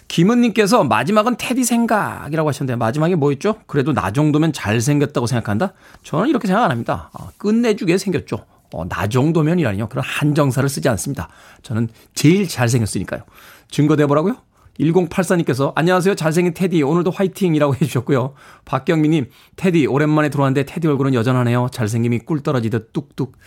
[0.09, 3.61] 김은님께서 마지막은 테디 생각이라고 하셨는데 마지막에 뭐였죠?
[3.65, 5.71] 그래도 나 정도면 잘생겼다고 생각한다?
[6.03, 7.11] 저는 이렇게 생각 안 합니다.
[7.13, 8.45] 아, 끝내주게 생겼죠.
[8.73, 9.87] 어, 나 정도면이라니요.
[9.87, 11.29] 그런 한정사를 쓰지 않습니다.
[11.61, 13.21] 저는 제일 잘생겼으니까요.
[13.69, 14.35] 증거 대보라고요?
[14.79, 16.15] 1084님께서 안녕하세요.
[16.15, 16.83] 잘생긴 테디.
[16.83, 18.33] 오늘도 화이팅이라고 해주셨고요.
[18.65, 19.85] 박경미님, 테디.
[19.87, 21.69] 오랜만에 들어왔는데 테디 얼굴은 여전하네요.
[21.71, 23.37] 잘생김이 꿀 떨어지듯 뚝뚝.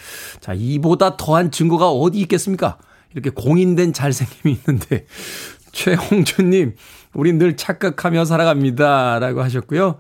[0.41, 2.79] 자, 이보다 더한 증거가 어디 있겠습니까?
[3.13, 5.07] 이렇게 공인된 잘생김이 있는데.
[5.73, 6.75] 최홍준님,
[7.15, 9.19] 우린 늘 착각하며 살아갑니다.
[9.19, 9.99] 라고 하셨고요.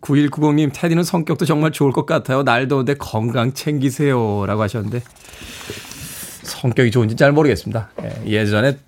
[0.00, 2.42] 9190님, 테디는 성격도 정말 좋을 것 같아요.
[2.42, 4.44] 날 더운데 건강 챙기세요.
[4.46, 5.02] 라고 하셨는데.
[6.42, 7.90] 성격이 좋은지 잘 모르겠습니다.
[8.02, 8.78] 예, 예전에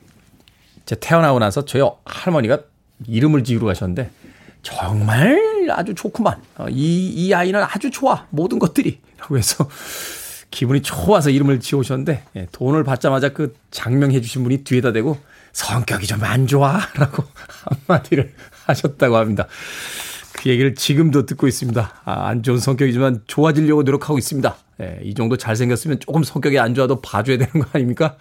[0.86, 2.60] 제가 태어나고 나서 저희 할머니가
[3.06, 4.10] 이름을 지으러 가셨는데
[4.62, 6.40] 정말 아주 좋구만.
[6.56, 8.26] 어, 이, 이 아이는 아주 좋아.
[8.30, 9.00] 모든 것들이.
[9.18, 9.68] 라고 해서
[10.50, 15.18] 기분이 좋아서 이름을 지어오셨는데 예, 돈을 받자마자 그 장명해 주신 분이 뒤에다 대고
[15.52, 16.80] 성격이 좀 안 좋아.
[16.96, 17.24] 라고
[17.86, 18.32] 한마디를
[18.66, 19.46] 하셨다고 합니다.
[20.32, 22.02] 그 얘기를 지금도 듣고 있습니다.
[22.04, 24.56] 아, 안 좋은 성격이지만 좋아지려고 노력하고 있습니다.
[24.82, 28.16] 예, 이 정도 잘생겼으면 조금 성격이 안 좋아도 봐줘야 되는 거 아닙니까?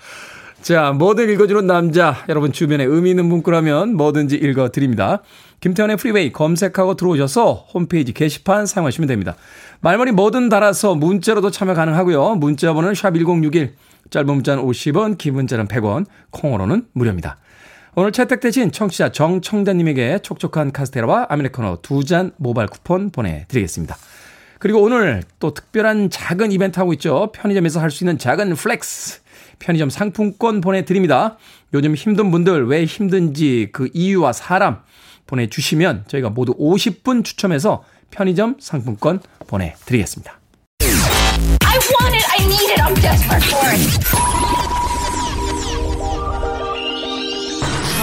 [0.65, 2.25] 자, 뭐든 읽어주는 남자.
[2.27, 5.21] 여러분 주변에 의미 있는 문구라면 뭐든지 읽어드립니다.
[5.59, 9.35] 김태현의 프리웨이 검색하고 들어오셔서 홈페이지 게시판 사용하시면 됩니다.
[9.81, 12.37] 말머리 뭐든 달아서 문자로도 참여 가능하고요.
[12.37, 13.73] 문자 번호는 샵1061,
[14.09, 17.37] 짧은 문자는 50원, 긴 문자는 100원, 콩으로는 무료입니다.
[17.93, 23.95] 오늘 채택되신 청취자 정청자님에게 촉촉한 카스테라와 아메리카노 두 잔 모바일 쿠폰 보내드리겠습니다.
[24.57, 27.29] 그리고 오늘 또 특별한 작은 이벤트 하고 있죠.
[27.35, 29.24] 편의점에서 할 수 있는 작은 flex.
[29.59, 31.37] 편의점 상품권 보내드립니다.
[31.73, 34.81] 요즘 힘든 분들 왜 힘든지 그 이유와 사람
[35.27, 40.39] 보내주시면 저희가 모두 50분 추첨해서 편의점 상품권 보내드리겠습니다.
[40.81, 44.25] I want it, I need it, I'm desperate for it.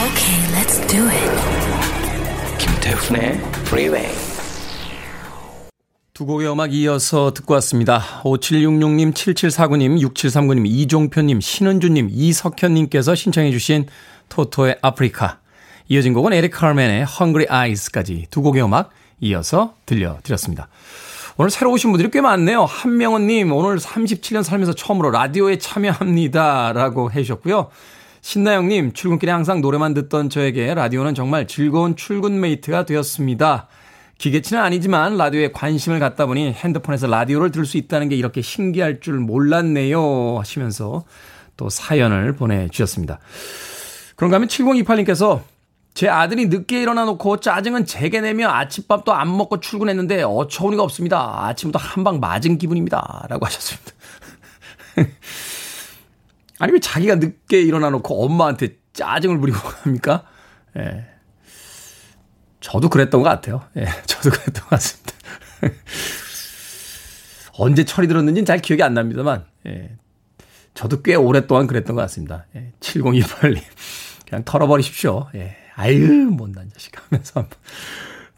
[0.08, 1.52] Okay, let's do it.
[2.58, 4.31] 김태훈의 Freeway.
[6.22, 8.00] 두 곡의 음악 이어서 듣고 왔습니다.
[8.22, 13.88] 5766님, 7749님, 6739님, 이종표님, 신은주님, 이석현님께서 신청해 주신
[14.28, 15.40] 토토의 Africa.
[15.88, 20.68] 이어진 곡은 에릭 카멘의 Hungry Eyes까지 두 곡의 음악 이어서 들려드렸습니다.
[21.38, 22.66] 오늘 새로 오신 분들이 꽤 많네요.
[22.66, 26.72] 한명은님, 오늘 37년 살면서 처음으로 라디오에 참여합니다.
[26.72, 27.70] 라고 해주셨고요.
[28.20, 33.66] 신나영님, 출근길에 항상 노래만 듣던 저에게 라디오는 정말 즐거운 출근 mate가 되었습니다.
[34.22, 39.18] 기계치는 아니지만 라디오에 관심을 갖다 보니 핸드폰에서 라디오를 들을 수 있다는 게 이렇게 신기할 줄
[39.18, 41.02] 몰랐네요 하시면서
[41.56, 43.18] 또 사연을 보내주셨습니다.
[44.14, 45.40] 그런가 하면 7028님께서
[45.94, 51.46] 제 아들이 늦게 일어나 놓고 짜증은 제게 내며 아침밥도 안 먹고 출근했는데 어처구니가 없습니다.
[51.46, 53.26] 아침부터 한 방 맞은 기분입니다.
[53.28, 53.90] 라고 하셨습니다.
[56.60, 60.22] 아니, 왜 자기가 늦게 일어나 놓고 엄마한테 짜증을 부리고 갑니까?
[60.78, 61.11] 예.
[62.62, 63.62] 저도 그랬던 것 같아요.
[63.76, 65.12] 예, 저도 그랬던 것 같습니다.
[67.58, 69.90] 언제 철이 들었는지는 잘 기억이 안 납니다만, 예,
[70.72, 72.46] 저도 꽤 오랫동안 그랬던 것 같습니다.
[72.56, 73.60] 예, 7028님.
[74.26, 75.28] 그냥 털어버리십시오.
[75.34, 75.98] 예, 아유,
[76.30, 77.58] 못난 자식 하면서 한번.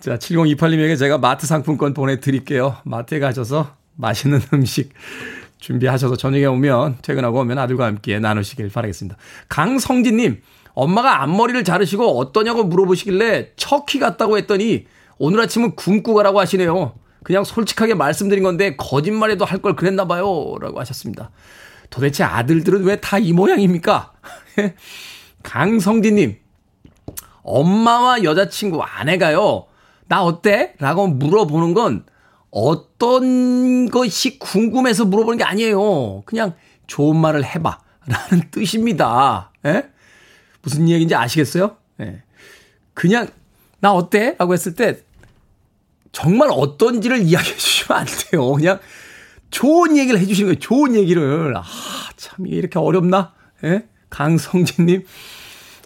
[0.00, 2.76] 자, 7028님에게 제가 마트 상품권 보내드릴게요.
[2.84, 4.92] 마트에 가셔서 맛있는 음식
[5.58, 9.16] 준비하셔서 저녁에 오면, 퇴근하고 오면 아들과 함께 나누시길 바라겠습니다.
[9.48, 10.42] 강성진님,
[10.74, 14.87] 엄마가 앞머리를 자르시고 어떠냐고 물어보시길래 척키 같다고 했더니
[15.18, 16.94] 오늘 아침은 굶고 가라고 하시네요.
[17.22, 20.56] 그냥 솔직하게 말씀드린 건데 거짓말해도 할 걸 그랬나 봐요.
[20.60, 21.30] 라고 하셨습니다.
[21.90, 24.12] 도대체 아들들은 왜 다 이 모양입니까?
[25.42, 26.37] 강성진님,
[27.42, 29.66] 엄마와 여자친구 아내가요,
[30.08, 30.74] 나 어때?
[30.78, 32.04] 라고 물어보는 건
[32.50, 36.22] 어떤 것이 궁금해서 물어보는 게 아니에요.
[36.24, 36.54] 그냥
[36.87, 37.78] 좋은 말을 해봐.
[38.06, 39.50] 라는 뜻입니다.
[39.66, 39.84] 예?
[40.64, 41.77] 무슨 얘기인지 아시겠어요?
[42.00, 42.22] 예.
[42.94, 43.29] 그냥,
[43.81, 44.35] 나 어때?
[44.38, 45.03] 라고 했을 때,
[46.11, 48.53] 정말 어떤지를 이야기해 주시면 안 돼요.
[48.53, 48.81] 그냥
[49.50, 50.59] 좋은 얘기를 해 주시는 거예요.
[50.59, 51.55] 좋은 얘기를.
[51.57, 51.62] 아,
[52.16, 53.35] 참, 이게 이렇게 어렵나?
[53.64, 53.87] 예?
[54.11, 55.07] 강성진 님,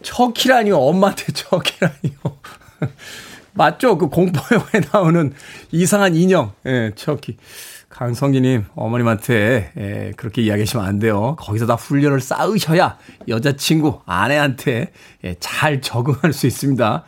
[0.03, 0.77] 척키라니요.
[0.77, 2.19] 엄마한테 척키라니요.
[3.59, 3.99] 맞죠?
[3.99, 5.33] 그 공포영화에 나오는
[5.73, 6.53] 이상한 인형.
[6.65, 7.37] 예, 척키.
[7.89, 11.35] 강성기님, 어머님한테, 예, 그렇게 이야기하시면 안 돼요.
[11.41, 14.93] 거기서 다 훈련을 쌓으셔야 여자친구, 아내한테,
[15.25, 17.03] 예, 잘 적응할 수 있습니다.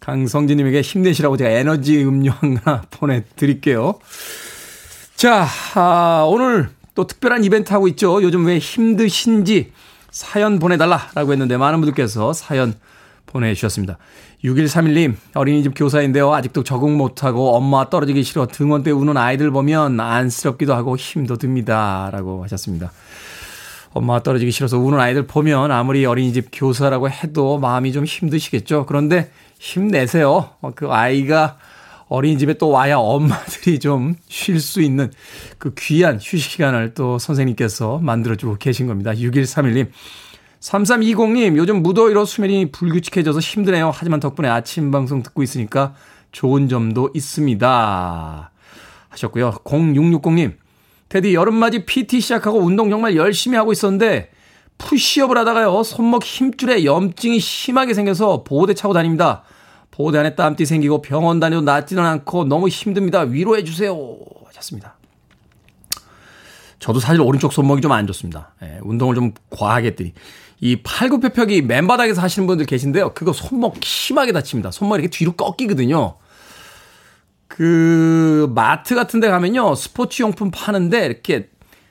[0.00, 4.00] 강성진님에게 힘내시라고 제가 에너지 음료 하나 보내드릴게요.
[5.14, 8.20] 자, 아, 오늘 또 특별한 이벤트 하고 있죠.
[8.24, 9.70] 요즘 왜 힘드신지
[10.10, 12.74] 사연 보내달라라고 했는데 많은 분들께서 사연
[13.26, 13.98] 보내주셨습니다.
[14.44, 16.32] 6131님, 어린이집 교사인데요.
[16.34, 22.10] 아직도 적응 못하고 엄마 떨어지기 싫어 등원 때 우는 아이들 보면 안쓰럽기도 하고 힘도 듭니다.
[22.12, 22.90] 라고 하셨습니다.
[23.92, 28.86] 엄마가 떨어지기 싫어서 우는 아이들 보면 아무리 어린이집 교사라고 해도 마음이 좀 힘드시겠죠.
[28.86, 30.50] 그런데 힘내세요.
[30.74, 31.58] 그 아이가
[32.08, 35.12] 어린이집에 또 와야 엄마들이 좀 쉴 수 있는
[35.58, 39.12] 그 귀한 휴식 시간을 또 선생님께서 만들어주고 계신 겁니다.
[39.12, 39.88] 6131님.
[40.62, 43.90] 3320님, 요즘 무더위로 수면이 불규칙해져서 힘드네요.
[43.92, 45.94] 하지만 덕분에 아침 방송 듣고 있으니까
[46.30, 48.50] 좋은 점도 있습니다.
[49.08, 49.50] 하셨고요.
[49.64, 50.54] 0660님,
[51.08, 54.30] 테디 여름맞이 PT 시작하고 운동 정말 열심히 하고 있었는데
[54.78, 55.82] 푸시업을 하다가요.
[55.82, 59.42] 손목 힘줄에 염증이 심하게 생겨서 보호대 차고 다닙니다.
[59.90, 63.20] 보호대 안에 땀띠 생기고 병원 다녀도 낫지는 않고 너무 힘듭니다.
[63.20, 63.98] 위로해 주세요.
[64.46, 64.96] 하셨습니다.
[66.78, 68.54] 저도 사실 오른쪽 손목이 좀 안 좋습니다.
[68.62, 70.14] 예, 운동을 좀 과하게 했더니
[70.62, 73.14] 이 팔굽혀펴기 맨바닥에서 하시는 분들 계신데요.
[73.14, 74.70] 그거 손목 심하게 다칩니다.
[74.70, 76.14] 손목이 이렇게 뒤로 꺾이거든요.
[77.48, 79.74] 그 마트 같은 데 가면요.
[79.74, 81.50] 스포츠 용품 파는데 이렇게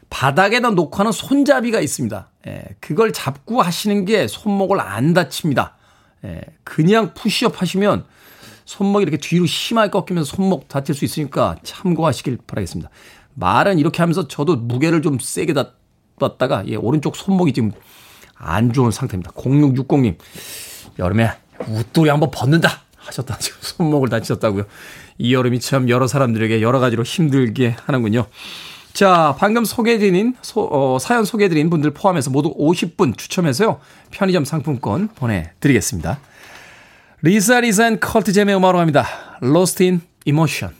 [0.10, 2.30] 바닥에다 놓고 하는 손잡이가 있습니다.
[2.48, 5.76] 예, 그걸 잡고 하시는 게 손목을 안 다칩니다.
[6.24, 8.06] 예, 그냥 푸시업 하시면
[8.64, 12.90] 손목이 이렇게 뒤로 심하게 꺾이면서 손목 다칠 수 있으니까 참고하시길 바라겠습니다.
[13.34, 15.56] 말은 이렇게 하면서 저도 무게를 좀 세게
[16.20, 17.74] 놨다가 예, 오른쪽 손목이 지금
[18.42, 19.32] 안 좋은 상태입니다.
[19.32, 20.16] 0660님
[21.00, 21.32] 여름에
[21.68, 24.66] 웃돌이 한번 벗는다 하셨다 지금 손목을 다치셨다고요.
[25.18, 28.26] 이 여름이 참 여러 사람들에게 여러 가지로 힘들게 하는군요.
[28.94, 33.80] 자, 방금 소개해드린, 소, 어, 사연 소개해드린 분들 포함해서 모두 50분 추첨해서요.
[34.12, 36.20] 편의점 상품권 보내드리겠습니다.
[37.22, 39.06] 리사 리사 앤 컬트잼의 음악으로 합니다.
[39.42, 40.76] Lost in Emotion.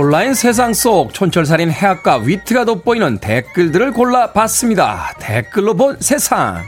[0.00, 5.16] 온라인 세상 속 촌철살인 해학과 위트가 돋보이는 댓글들을 골라봤습니다.
[5.20, 6.62] 댓글로 본 세상.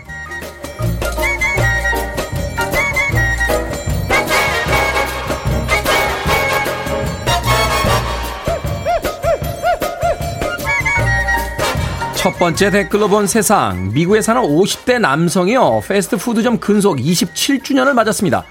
[12.17, 13.95] 첫 번째 댓글로 본 세상.
[13.95, 15.81] 미국에 사는 50대 남성이요.
[15.89, 18.45] 패스트푸드점 근속 27주년을 맞았습니다.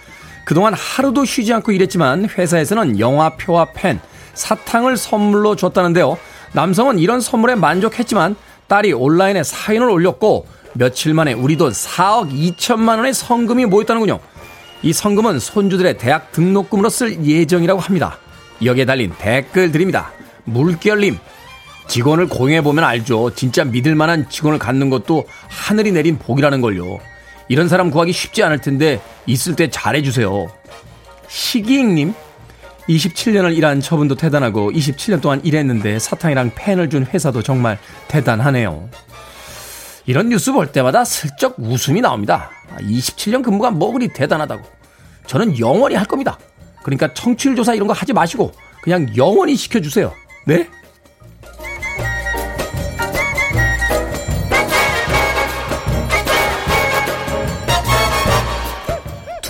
[0.44, 4.00] 그동안 하루도 쉬지 않고 일했지만 회사에서는 영화표와 펜,
[4.34, 6.18] 사탕을 선물로 줬다는데요.
[6.54, 8.36] 남성은 이런 선물에 만족했지만
[8.68, 14.20] 딸이 온라인에 사인을 올렸고 며칠 만에 우리 돈 4억 2천만 원의 성금이 모였다는군요.
[14.84, 18.18] 이 성금은 손주들의 대학 등록금으로 쓸 예정이라고 합니다.
[18.64, 20.12] 여기에 달린 댓글 드립니다.
[20.46, 21.18] 물결님,
[21.88, 23.32] 직원을 고용해보면 알죠.
[23.36, 27.00] 진짜 믿을 만한 직원을 갖는 것도 하늘이 내린 복이라는 걸요.
[27.48, 30.48] 이런 사람 구하기 쉽지 않을 텐데 있을 때 잘해주세요.
[31.28, 32.14] 시기익님,
[32.90, 37.78] 27년을 일한 저분도 대단하고 27년 동안 일했는데 사탕이랑 펜을 준 회사도 정말
[38.08, 38.90] 대단하네요.
[40.06, 42.50] 이런 뉴스 볼 때마다 슬쩍 웃음이 나옵니다.
[42.80, 44.64] 27년 근무가 뭐 그리 대단하다고.
[45.28, 46.38] 저는 영원히 할 겁니다.
[46.84, 48.52] 그러니까 청취율 조사 이런 거 하지 마시고
[48.82, 50.12] 그냥 영원히 시켜주세요.
[50.48, 50.68] 네?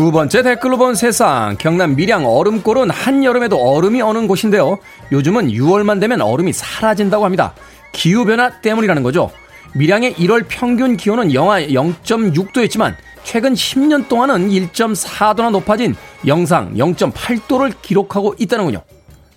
[0.02, 1.58] 두 번째 댓글로 본 세상.
[1.60, 4.80] 경남 밀양 얼음골은 한여름에도 얼음이 어는 곳인데요.
[5.12, 7.54] 요즘은 6월만 되면 얼음이 사라진다고 합니다.
[7.92, 9.30] 기후변화 때문이라는 거죠.
[9.76, 15.96] 밀양의 1월 평균 기온은 영하 0.6도였지만 최근 10년 동안은 1.4도나 높아진
[16.26, 18.82] 영상 0.8도를 기록하고 있다는군요.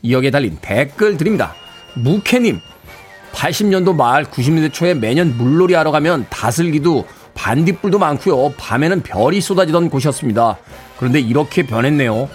[0.08, 1.54] 여기에 달린 댓글 드립니다.
[1.92, 2.58] 무캐님,
[3.34, 7.04] 80년도 말 90년대 초에 매년 물놀이 하러 가면 다슬기도
[7.34, 8.54] 반딧불도 많고요.
[8.56, 10.58] 밤에는 별이 쏟아지던 곳이었습니다.
[10.96, 12.28] 그런데 이렇게 변했네요.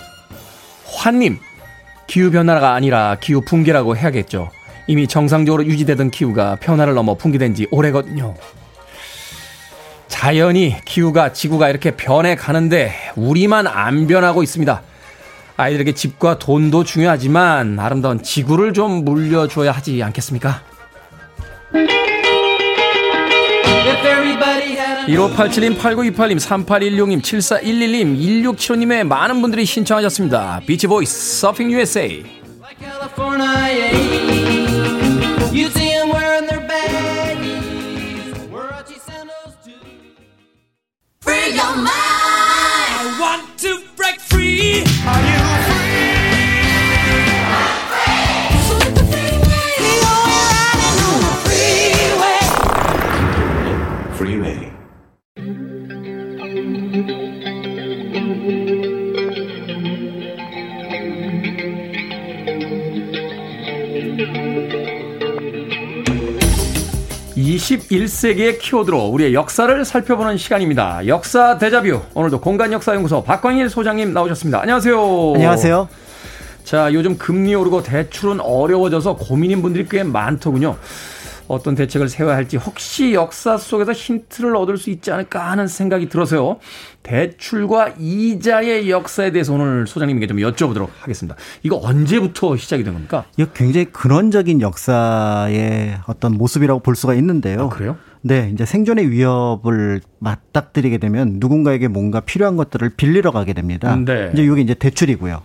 [0.86, 1.40] 환님,
[2.08, 4.50] 기후 변화가 아니라 기후 붕괴라고 해야겠죠.
[4.88, 8.36] 이미 정상적으로 유지되던 기후가 변화를 넘어 붕괴된 지 오래거든요.
[10.08, 14.82] 자연이, 기후가, 지구가 이렇게 변해 가는데 우리만 안 변하고 있습니다.
[15.56, 20.62] 아이들에게 집과 돈도 중요하지만 아름다운 지구를 좀 물려줘야 하지 않겠습니까?
[25.10, 30.62] 1587님, 8928님, 3816님, 7411님, 1675님의 많은 분들이 신청하셨습니다.
[30.66, 32.24] 비치보이스, 서핑 USA.
[67.78, 71.06] 21세기의 키워드로 우리의 역사를 살펴보는 시간입니다.
[71.08, 72.02] 역사 대자뷰.
[72.14, 74.62] 오늘도 공간역사연구소 박광일 소장님 나오셨습니다.
[74.62, 75.34] 안녕하세요.
[75.36, 75.88] 안녕하세요.
[76.64, 80.78] 자, 요즘 금리 오르고 대출은 어려워져서 고민인 분들이 꽤 많더군요.
[81.50, 86.60] 어떤 대책을 세워야 할지 혹시 역사 속에서 힌트를 얻을 수 있지 않을까 하는 생각이 들어서요.
[87.02, 91.36] 대출과 이자의 역사에 대해서 오늘 소장님에게 좀 여쭤보도록 하겠습니다.
[91.64, 93.26] 이거 언제부터 시작이 된 겁니까?
[93.36, 97.64] 이거 굉장히 근원적인 역사의 어떤 모습이라고 볼 수가 있는데요.
[97.64, 97.98] 아, 그래요?
[98.22, 103.96] 네, 이제 생존의 위협을 맞닥뜨리게 되면 누군가에게 뭔가 필요한 것들을 빌리러 가게 됩니다.
[103.96, 104.30] 네.
[104.34, 105.42] 이제 이게 이제 대출이고요.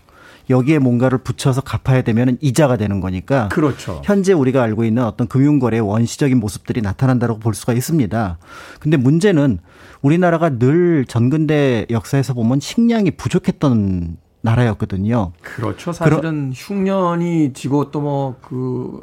[0.51, 3.49] 여기에 뭔가를 붙여서 갚아야 되면 이자가 되는 거니까.
[3.49, 4.03] 그렇죠.
[4.05, 8.39] 현재 우리가 알고 있는 어떤 금융거래의 원시적인 모습들이 나타난다고 볼 수가 있습니다.
[8.81, 9.59] 근데 문제는
[10.03, 15.33] 우리나라가 늘 전근대 역사에서 보면 식량이 부족했던 나라였거든요.
[15.43, 15.93] 그렇죠.
[15.93, 19.03] 사실은 흉년이 지고 또 뭐 그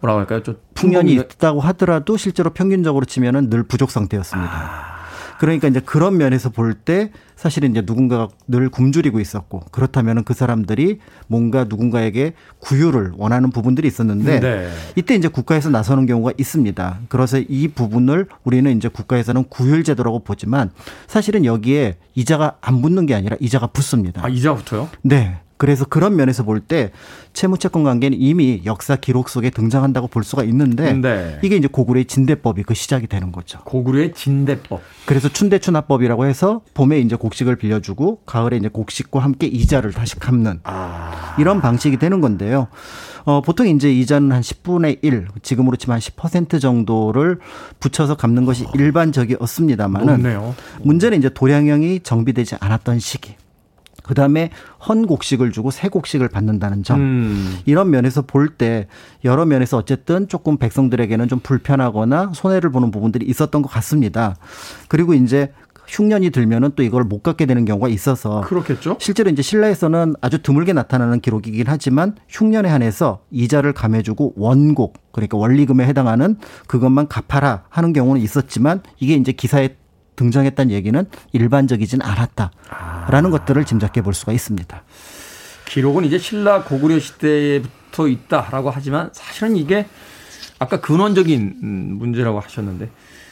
[0.00, 0.42] 뭐라고 할까요?
[0.42, 4.50] 좀 풍년이 있다고 하더라도 실제로 평균적으로 치면은 늘 부족 상태였습니다.
[4.52, 4.97] 아.
[5.38, 10.98] 그러니까 이제 그런 면에서 볼 때 사실은 이제 누군가가 늘 굶주리고 있었고 그렇다면은 그 사람들이
[11.28, 14.68] 뭔가 누군가에게 구유를 원하는 부분들이 있었는데 네.
[14.96, 16.98] 이때 이제 국가에서 나서는 경우가 있습니다.
[17.08, 20.70] 그래서 이 부분을 우리는 이제 국가에서는 구휼 제도라고 보지만
[21.06, 24.24] 사실은 여기에 이자가 안 붙는 게 아니라 이자가 붙습니다.
[24.24, 24.88] 아, 이자가 붙어요?
[25.02, 25.38] 네.
[25.58, 26.90] 그래서 그런 면에서 볼 때
[27.32, 31.38] 채무채권 관계는 이미 역사 기록 속에 등장한다고 볼 수가 있는데 네.
[31.42, 33.60] 이게 이제 고구려의 진대법이 그 시작이 되는 거죠.
[33.64, 34.80] 고구려의 진대법.
[35.06, 41.36] 그래서 춘대춘합법이라고 해서 봄에 이제 곡식을 빌려주고 가을에 이제 곡식과 함께 이자를 다시 갚는 아.
[41.38, 42.68] 이런 방식이 되는 건데요.
[43.24, 47.38] 어, 보통 이제 이자는 한 10분의 1, 지금으로 치면 한 10% 정도를
[47.78, 50.22] 붙여서 갚는 것이 일반적이었습니다만은
[50.82, 53.36] 문제는 이제 도량형이 정비되지 않았던 시기.
[54.08, 54.48] 그 다음에
[54.88, 56.98] 헌 곡식을 주고 새 곡식을 받는다는 점.
[56.98, 57.58] 음.
[57.66, 58.86] 이런 면에서 볼 때
[59.24, 64.36] 여러 면에서 어쨌든 조금 백성들에게는 좀 불편하거나 손해를 보는 부분들이 있었던 것 같습니다.
[64.88, 65.52] 그리고 이제
[65.86, 68.96] 흉년이 들면은 또 이걸 못 갖게 되는 경우가 있어서 그렇겠죠.
[69.00, 75.86] 실제로 이제 신라에서는 아주 드물게 나타나는 기록이긴 하지만 흉년에 한해서 이자를 감해주고 원곡 그러니까 원리금에
[75.86, 76.36] 해당하는
[76.66, 79.76] 그것만 갚아라 하는 경우는 있었지만 이게 이제 기사에
[80.18, 83.30] 등장했다는 얘기는 일반적이진 않았다라는 아.
[83.30, 84.82] 것들을 짐작해 볼 수가 있습니다.
[85.66, 89.86] 기록은 이제 신라 고구려 시대부터 있다라고 하지만 사실은 이게
[90.58, 91.56] 아까 근원적인
[91.98, 92.90] 문제라고 하셨는데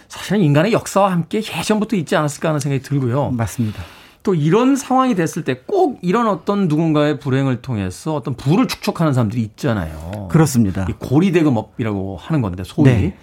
[0.09, 3.31] 사실은 인간의 역사와 함께 예전부터 있지 않았을까 하는 생각이 들고요.
[3.33, 3.83] 맞습니다.
[4.23, 9.41] 또 이런 상황이 됐을 때 꼭 이런 어떤 누군가의 불행을 통해서 어떤 부를 축적하는 사람들이
[9.43, 10.29] 있잖아요.
[10.31, 10.87] 그렇습니다.
[10.99, 13.17] 고리대금업이라고 하는 건데 소위 네.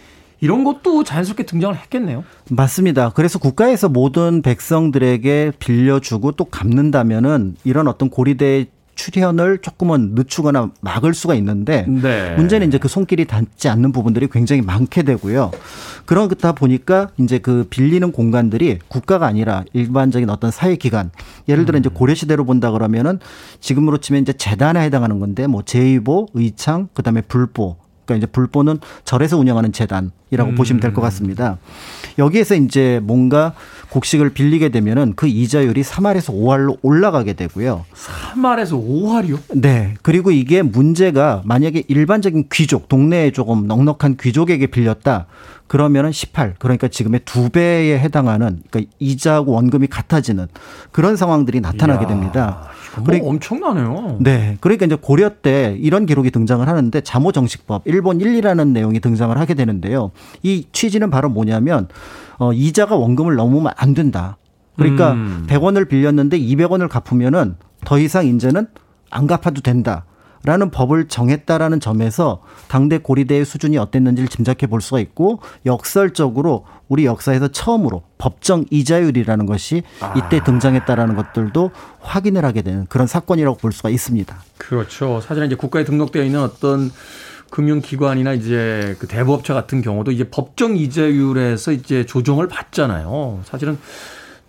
[0.43, 2.25] 이런 것도 자연스럽게 등장을 했겠네요.
[2.49, 3.11] 맞습니다.
[3.11, 8.65] 그래서 국가에서 모든 백성들에게 빌려주고 또 갚는다면은 이런 어떤 고리대
[8.95, 12.35] 출현을 조금은 늦추거나 막을 수가 있는데 네.
[12.35, 15.51] 문제는 이제 그 손길이 닿지 않는 부분들이 굉장히 많게 되고요.
[16.05, 21.09] 그러다 보니까 이제 그 빌리는 공간들이 국가가 아니라 일반적인 어떤 사회 기관
[21.47, 21.93] 예를 들어 이제 음.
[21.93, 23.19] 고려 시대로 본다 그러면은
[23.61, 29.37] 지금으로 치면 이제 재단에 해당하는 건데 뭐 제의보, 의창, 그다음에 불보 그러니까 이제 불보는 절에서
[29.37, 30.55] 운영하는 재단이라고 음.
[30.55, 31.57] 보시면 될 것 같습니다.
[32.19, 33.53] 여기에서 이제 뭔가
[33.89, 37.85] 곡식을 빌리게 되면은 그 이자율이 3할에서 5할로 올라가게 되고요.
[38.35, 39.39] 3할에서 5할이요?
[39.55, 39.95] 네.
[40.01, 45.25] 그리고 이게 문제가 만약에 일반적인 귀족, 동네에 조금 넉넉한 귀족에게 빌렸다.
[45.67, 46.55] 그러면은 18.
[46.59, 50.47] 그러니까 지금의 두 배에 해당하는 그러니까 이자하고 원금이 같아지는
[50.91, 52.59] 그런 상황들이 나타나게 됩니다.
[52.61, 52.69] 뭐
[53.01, 54.17] 그러니까, 엄청나네요.
[54.21, 54.57] 네.
[54.59, 59.53] 그러니까 이제 고려 때 이런 기록이 등장을 하는데 자모 정식법 일본 1이라는 내용이 등장을 하게
[59.53, 60.11] 되는데요.
[60.43, 61.87] 이 취지는 바로 뭐냐면
[62.37, 64.37] 어 이자가 원금을 넘으면 안 된다.
[64.75, 65.45] 그러니까 음.
[65.47, 68.67] 100원을 빌렸는데 200원을 갚으면은 더 이상 이제는
[69.09, 70.05] 안 갚아도 된다.
[70.45, 77.47] 라는 법을 정했다라는 점에서 당대 고리대의 수준이 어땠는지를 짐작해 볼 수가 있고 역설적으로 우리 역사에서
[77.47, 79.83] 처음으로 법정 이자율이라는 것이
[80.15, 80.43] 이때 아.
[80.43, 81.71] 등장했다라는 것들도
[82.01, 84.35] 확인을 하게 되는 그런 사건이라고 볼 수가 있습니다.
[84.57, 85.21] 그렇죠.
[85.21, 86.91] 사실은 이제 국가에 등록되어 있는 어떤
[87.49, 93.41] 금융기관이나 이제 그 대부업체 같은 경우도 이제 법정 이자율에서 이제 조정을 받잖아요.
[93.45, 93.77] 사실은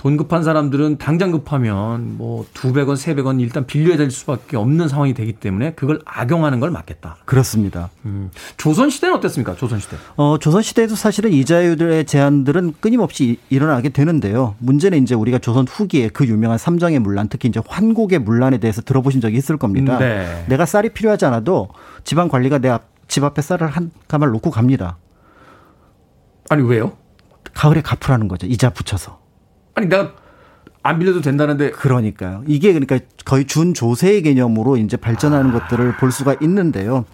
[0.04, 4.86] 돈 급한 사람들은 당장 급하면 뭐 두백 원, 세백 원 일단 빌려야 될 수밖에 없는
[4.86, 7.16] 상황이 되기 때문에 그걸 악용하는 걸 막겠다.
[7.24, 7.88] 그렇습니다.
[8.04, 8.30] 음.
[8.58, 9.56] 조선 시대는 어땠습니까?
[9.56, 9.96] 조선 시대.
[10.16, 14.56] 어, 조선 시대에도 사실은 이자율의 제한들은 끊임없이 일어나게 되는데요.
[14.58, 19.22] 문제는 이제 우리가 조선 후기에 그 유명한 삼정의 문란, 특히 이제 환곡의 문란에 대해서 들어보신
[19.22, 19.96] 적이 있을 겁니다.
[19.96, 20.44] 네.
[20.50, 21.70] 내가 쌀이 필요하지 않아도
[22.04, 24.98] 지방 관리가 내집 앞에 쌀을 한 가말 놓고 갑니다.
[26.50, 26.92] 아니 왜요?
[27.54, 28.46] 가을에 갚으라는 거죠.
[28.46, 29.23] 이자 붙여서.
[29.74, 30.12] 아니 내가
[30.82, 32.44] 안 빌려도 된다는데 그러니까요.
[32.46, 35.60] 이게 그러니까 거의 준조세의 개념으로 이제 발전하는 아.
[35.60, 37.06] 것들을 볼 수가 있는데요.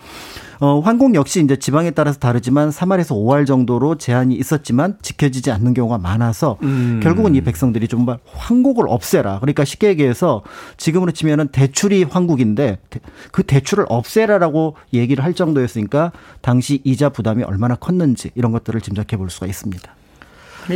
[0.59, 5.97] 어, 환공 역시 이제 지방에 따라서 다르지만 3월에서 5월 정도로 제한이 있었지만 지켜지지 않는 경우가
[5.97, 7.01] 많아서 음.
[7.03, 9.39] 결국은 이 백성들이 좀 환곡을 없애라.
[9.41, 10.43] 그러니까 쉽게 얘기해서
[10.77, 12.79] 지금으로 치면은 대출이 환국인데
[13.33, 19.31] 그 대출을 없애라라고 얘기를 할 정도였으니까 당시 이자 부담이 얼마나 컸는지 이런 것들을 짐작해 볼
[19.31, 19.95] 수가 있습니다.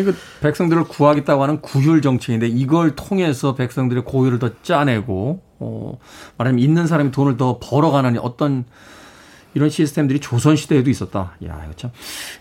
[0.03, 5.99] 그 백성들을 구하겠다고 하는 구휼 정책인데 이걸 통해서 백성들의 고유를 더 짜내고 어
[6.39, 8.65] 말하자면 있는 사람이 돈을 더 벌어가는 어떤
[9.55, 11.37] 이런 시스템들이 조선 시대에도 있었다.
[11.47, 11.91] 야, 이거 참.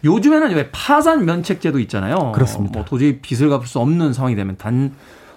[0.04, 2.32] 요즘에는 왜 파산 면책제도 있잖아요.
[2.34, 2.80] 그렇습니다.
[2.80, 4.96] 뭐 도저히 빚을 갚을 수 없는 상황이 되면 단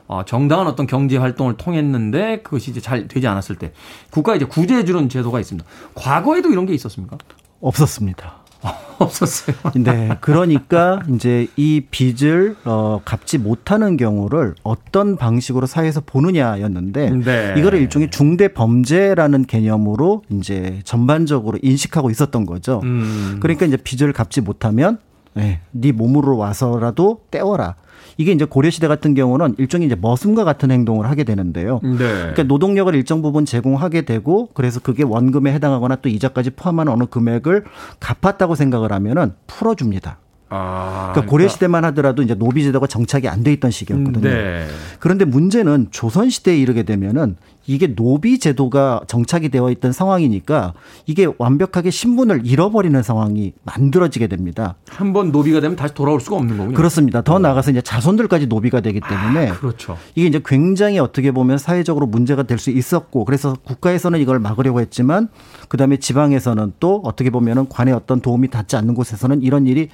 [0.09, 3.73] 어, 정당한 어떤 경제 활동을 통했는데 그것이 이제 잘 되지 않았을 때
[4.11, 5.69] 국가 이제 구제해 주는 제도가 있습니다.
[5.95, 7.19] 과거에도 이런 게 있었습니까?
[7.61, 8.46] 없었습니다.
[8.99, 9.57] 없었어요.
[9.75, 10.17] 네.
[10.21, 17.55] 그러니까 이제 이 빚을 어 갚지 못하는 경우를 어떤 방식으로 사회에서 보느냐였는데 네.
[17.57, 22.81] 이거를 일종의 중대 범죄라는 개념으로 이제 전반적으로 인식하고 있었던 거죠.
[22.85, 23.39] 음.
[23.41, 24.99] 그러니까 이제 빚을 갚지 못하면
[25.35, 27.77] 네, 네 몸으로 와서라도 떼어라.
[28.17, 31.81] 이게 이제 고려 시대 같은 경우는 일종의 이제 머슴과 같은 행동을 하게 되는데요.
[31.83, 31.97] 네.
[31.99, 37.65] 그러니까 노동력을 일정 부분 제공하게 되고 그래서 그게 원금에 해당하거나 또 이자까지 포함하는 어느 금액을
[38.01, 40.19] 갚았다고 생각을 하면은 풀어줍니다.
[40.49, 44.21] 아, 그러니까 고려 시대만 하더라도 이제 노비 제도가 정착이 안 돼 있던 시기였거든요.
[44.29, 44.67] 네.
[45.01, 47.37] 그런데 문제는 조선 시대에 이르게 되면은
[47.69, 50.73] 이게 노비 제도가 정착이 되어 있던 상황이니까
[51.07, 54.77] 이게 완벽하게 신분을 잃어버리는 상황이 만들어지게 됩니다.
[54.89, 56.77] 한 번 노비가 되면 다시 돌아올 수가 없는 거군요.
[56.77, 57.23] 그렇습니다.
[57.23, 57.39] 더 어.
[57.41, 59.97] 나아가서 이제 자손들까지 노비가 되기 때문에 아, 그렇죠.
[60.15, 65.29] 이게 이제 굉장히 어떻게 보면 사회적으로 문제가 될 수 있었고 그래서 국가에서는 이걸 막으려고 했지만
[65.69, 69.89] 그다음에 지방에서는 또 어떻게 보면은 관의 어떤 도움이 닿지 않는 곳에서는 이런 일이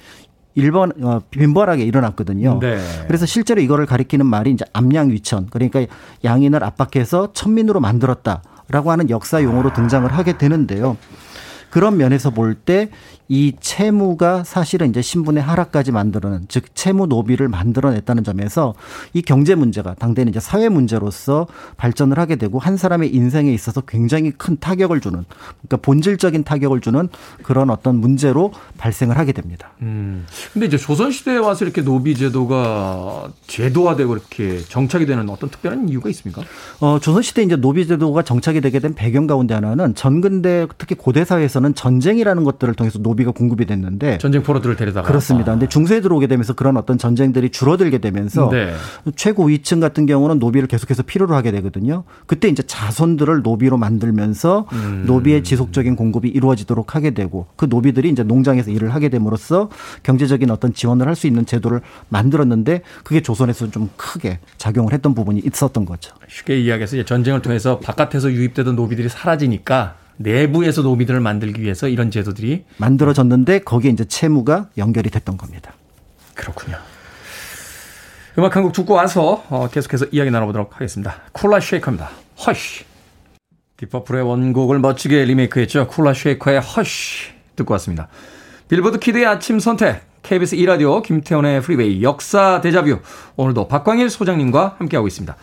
[0.55, 2.59] 일본 어, 빈번하게 일어났거든요.
[2.59, 2.77] 네.
[3.07, 5.85] 그래서 실제로 이거를 가리키는 말이 이제 암양 위천 그러니까
[6.23, 9.73] 양인을 압박해서 천민으로 만들었다라고 하는 역사 용어로 아.
[9.73, 10.97] 등장을 하게 되는데요.
[11.69, 12.89] 그런 면에서 볼 때
[13.29, 18.73] 이 채무가 사실은 이제 신분의 하락까지 만들어낸 즉 채무 노비를 만들어냈다는 점에서
[19.13, 21.47] 이 경제 문제가 당대는 이제 사회 문제로서
[21.77, 25.23] 발전을 하게 되고 한 사람의 인생에 있어서 굉장히 큰 타격을 주는
[25.61, 27.09] 그러니까 본질적인 타격을 주는
[27.43, 29.71] 그런 어떤 문제로 발생을 하게 됩니다.
[29.81, 30.25] 음.
[30.51, 36.09] 근데 이제 조선 시대에 와서 이렇게 노비 제도가 제도화되고 이렇게 정착이 되는 어떤 특별한 이유가
[36.09, 36.41] 있습니까?
[36.79, 41.23] 어, 조선 시대 이제 노비 제도가 정착이 되게 된 배경 가운데 하나는 전근대 특히 고대
[41.25, 45.51] 사회에서는 전쟁이라는 것들을 통해서 노비가 공급이 됐는데 전쟁 포로들을 데려다가 그렇습니다.
[45.51, 45.55] 아.
[45.55, 48.73] 근데 중세에 들어오게 되면서 그런 어떤 전쟁들이 줄어들게 되면서 네.
[49.15, 52.03] 최고위층 같은 경우는 노비를 계속해서 필요로 하게 되거든요.
[52.25, 55.03] 그때 이제 자손들을 노비로 만들면서 음.
[55.07, 59.69] 노비의 지속적인 공급이 이루어지도록 하게 되고 그 노비들이 이제 농장에서 일을 하게 됨으로써
[60.03, 65.41] 경제적인 어떤 지원을 할 수 있는 제도를 만들었는데 그게 조선에서 좀 크게 작용을 했던 부분이
[65.45, 66.15] 있었던 거죠.
[66.27, 73.59] 쉽게 이야기해서 전쟁을 통해서 바깥에서 유입되던 노비들이 사라지니까 내부에서 노비들을 만들기 위해서 이런 제도들이 만들어졌는데
[73.59, 75.73] 거기에 이제 채무가 연결이 됐던 겁니다.
[76.35, 76.77] 그렇군요.
[78.37, 81.21] 음악 한 곡 듣고 와서 어, 계속해서 이야기 나눠보도록 하겠습니다.
[81.33, 82.09] Kula Shaker입니다.
[82.45, 82.85] Hush.
[83.77, 85.87] Deep Purple의 원곡을 멋지게 리메이크했죠.
[85.87, 88.07] Kula Shaker의 Hush 듣고 왔습니다.
[88.69, 90.01] 빌보드 kid의 아침 선택.
[90.23, 92.99] KBS 2라디오 김태원의 Freeway 역사 데자뷰.
[93.35, 95.35] 오늘도 박광일 소장님과 함께하고 있습니다.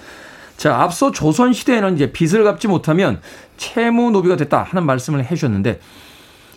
[0.57, 3.21] 자, 앞서 조선 시대에는 이제 빚을 갚지 못하면
[3.61, 5.81] 채무 노비가 됐다 하는 말씀을 해 주셨는데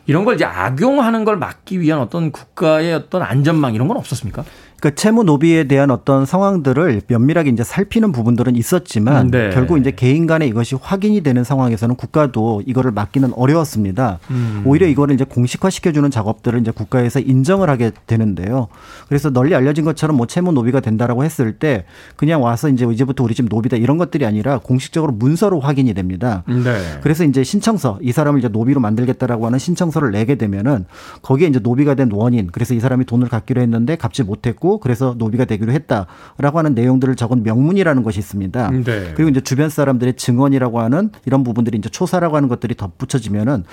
[0.05, 4.43] 이런 걸 이제 악용하는 걸 막기 위한 어떤 국가의 어떤 안전망 이런 건 없었습니까?
[4.79, 9.49] 그러니까 채무 노비에 대한 어떤 상황들을 면밀하게 이제 살피는 부분들은 있었지만 네.
[9.51, 14.19] 결국 이제 개인 간에 이것이 확인이 되는 상황에서는 국가도 이거를 막기는 어려웠습니다.
[14.31, 14.63] 음.
[14.65, 18.67] 오히려 이거를 이제 공식화 시켜주는 작업들을 이제 국가에서 인정을 하게 되는데요.
[19.07, 23.33] 그래서 널리 알려진 것처럼 뭐 채무 노비가 된다라고 했을 때 그냥 와서 이제 이제부터 우리
[23.33, 26.43] 집 노비다 이런 것들이 아니라 공식적으로 문서로 확인이 됩니다.
[26.47, 26.99] 네.
[27.01, 30.85] 그래서 이제 신청서 이 사람을 이제 노비로 만들겠다라고 하는 신청서를 내게 되면은
[31.21, 35.45] 거기에 이제 노비가 된 원인 그래서 이 사람이 돈을 갚기로 했는데 갚지 못했고 그래서 노비가
[35.45, 38.71] 되기로 했다라고 하는 내용들을 적은 명문이라는 것이 있습니다.
[38.71, 39.13] 네.
[39.15, 43.63] 그리고 이제 주변 사람들의 증언이라고 하는 이런 부분들이 이제 초사라고 하는 것들이 덧붙여지면은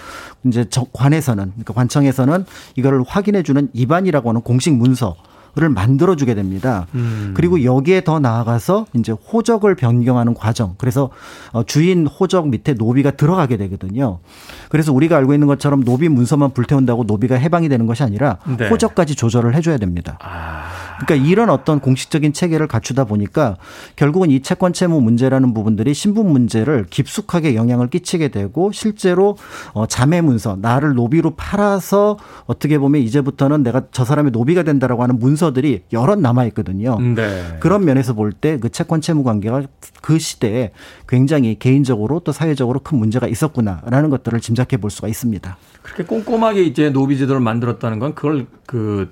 [0.45, 2.45] 이제 관에서는 그러니까 관청에서는
[2.77, 5.17] 이거를 확인해 주는 입안이라고 하는 공식 문서
[5.57, 6.87] 를 만들어 주게 됩니다.
[6.95, 7.35] 음.
[7.35, 10.77] 그리고 여기에 더 나아가서 이제 호적을 변경하는 과정.
[10.79, 11.11] 그래서
[11.51, 14.21] 어, 주인 호적 밑에 노비가 들어가게 되거든요.
[14.69, 18.69] 그래서 우리가 알고 있는 것처럼 노비 문서만 불태운다고 노비가 해방이 되는 것이 아니라 네.
[18.69, 20.19] 호적까지 조절을 해줘야 됩니다.
[20.23, 20.80] 아.
[21.07, 23.57] 그러니까 이런 어떤 공식적인 체계를 갖추다 보니까
[23.97, 29.37] 결국은 이 채권 채무 문제라는 부분들이 신분 문제를 깊숙하게 영향을 끼치게 되고 실제로
[29.73, 35.19] 어, 자매 문서 나를 노비로 팔아서 어떻게 보면 이제부터는 내가 저 사람의 노비가 된다라고 하는
[35.19, 36.99] 문서들이 여럿 남아 있거든요.
[37.01, 37.57] 네.
[37.61, 39.63] 그런 면에서 볼 때 그 채권 채무 관계가
[40.01, 40.71] 그 시대에
[41.09, 45.57] 굉장히 개인적으로 또 사회적으로 큰 문제가 있었구나라는 것들을 짐작해 볼 수가 있습니다.
[45.83, 49.11] 그렇게 꼼꼼하게 이제 노비 제도를 만들었다는 건 그걸 그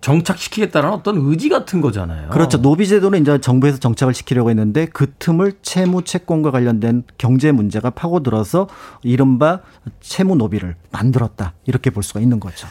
[0.00, 2.30] 정착시키겠다는 어떤 의지 같은 거잖아요.
[2.30, 2.60] 그렇죠.
[2.60, 8.68] 노비 제도는 이제 정부에서 정착을 시키려고 했는데 그 틈을 채무 채권과 관련된 경제 문제가 파고들어서
[9.02, 9.60] 이른바
[10.00, 11.54] 채무 노비를 만들었다.
[11.66, 12.68] 이렇게 볼 수가 있는 거죠.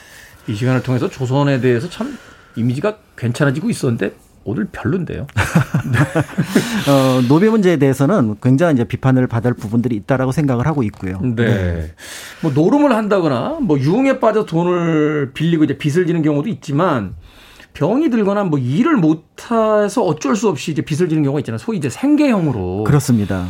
[0.47, 2.17] 이 시간을 통해서 조선에 대해서 참
[2.55, 4.13] 이미지가 괜찮아지고 있었는데
[4.45, 5.25] 오늘 별론데요.
[6.87, 11.19] 어, 노비 문제에 대해서는 굉장히 이제 비판을 받을 부분들이 있다라고 생각을 하고 있고요.
[11.21, 11.45] 네.
[11.45, 11.91] 네.
[12.41, 17.15] 뭐 노름을 한다거나 뭐 유흥에 빠져 돈을 빌리고 이제 빚을 지는 경우도 있지만
[17.73, 21.57] 병이 들거나 뭐 일을 못해서 어쩔 수 없이 이제 빚을 지는 경우가 있잖아요.
[21.57, 22.83] 소위 이제 생계형으로.
[22.85, 23.47] 그렇습니다.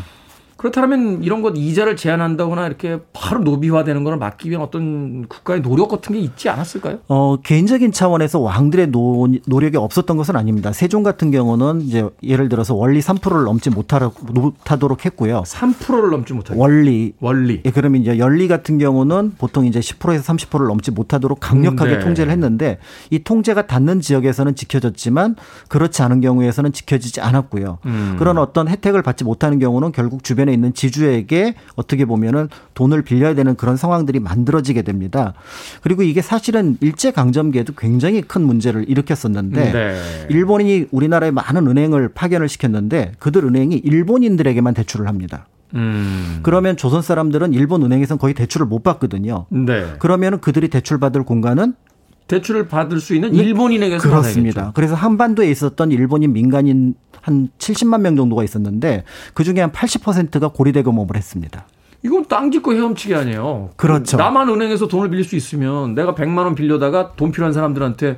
[0.57, 6.13] 그렇다면 이런 것 이자를 제한한다거나 이렇게 바로 노비화되는 거를 막기 위한 어떤 국가의 노력 같은
[6.13, 6.99] 게 있지 않았을까요?
[7.09, 10.71] 어, 개인적인 차원에서 왕들의 노, 노력이 없었던 것은 아닙니다.
[10.71, 15.43] 세종 같은 경우는 이제 예를 들어서 월리 3%를 넘지 못하도록 했고요.
[15.45, 16.59] 3%를 넘지 못하도록.
[16.61, 17.13] 월리.
[17.19, 17.61] 월리.
[17.65, 22.05] 예, 그러면 이제 연리 같은 경우는 보통 이제 10%에서 30%를 넘지 못하도록 강력하게 음, 네.
[22.05, 22.77] 통제를 했는데
[23.09, 25.35] 이 통제가 닿는 지역에서는 지켜졌지만
[25.67, 27.79] 그렇지 않은 경우에서는 지켜지지 않았고요.
[27.85, 28.15] 음.
[28.17, 33.35] 그런 어떤 혜택을 받지 못하는 경우는 결국 주변 에 있는 지주에게 어떻게 보면은 돈을 빌려야
[33.35, 35.33] 되는 그런 상황들이 만들어지게 됩니다.
[35.81, 39.95] 그리고 이게 사실은 일제 강점기에도 굉장히 큰 문제를 일으켰었는데 네.
[40.29, 45.47] 일본이 우리나라의 많은 은행을 파견을 시켰는데 그들 은행이 일본인들에게만 대출을 합니다.
[45.73, 46.39] 음.
[46.43, 49.45] 그러면 조선 사람들은 일본 은행에선 거의 대출을 못 받거든요.
[49.49, 49.93] 네.
[49.99, 51.73] 그러면 그들이 대출 받을 공간은
[52.27, 53.37] 대출을 받을 수 있는 네.
[53.43, 54.55] 일본인에게서 그렇습니다.
[54.55, 54.73] 받아야겠죠.
[54.73, 59.03] 그래서 한반도에 있었던 일본인 민간인 한 70만 명 정도가 있었는데
[59.33, 61.67] 그 중에 한 80%가 고리대금업을 했습니다.
[62.05, 63.71] 이건 땅 짓고 헤엄치기 아니에요.
[63.75, 64.17] 그렇죠.
[64.17, 68.17] 나만 은행에서 돈을 빌릴 수 있으면 내가 100만 원 빌려다가 돈 필요한 사람들한테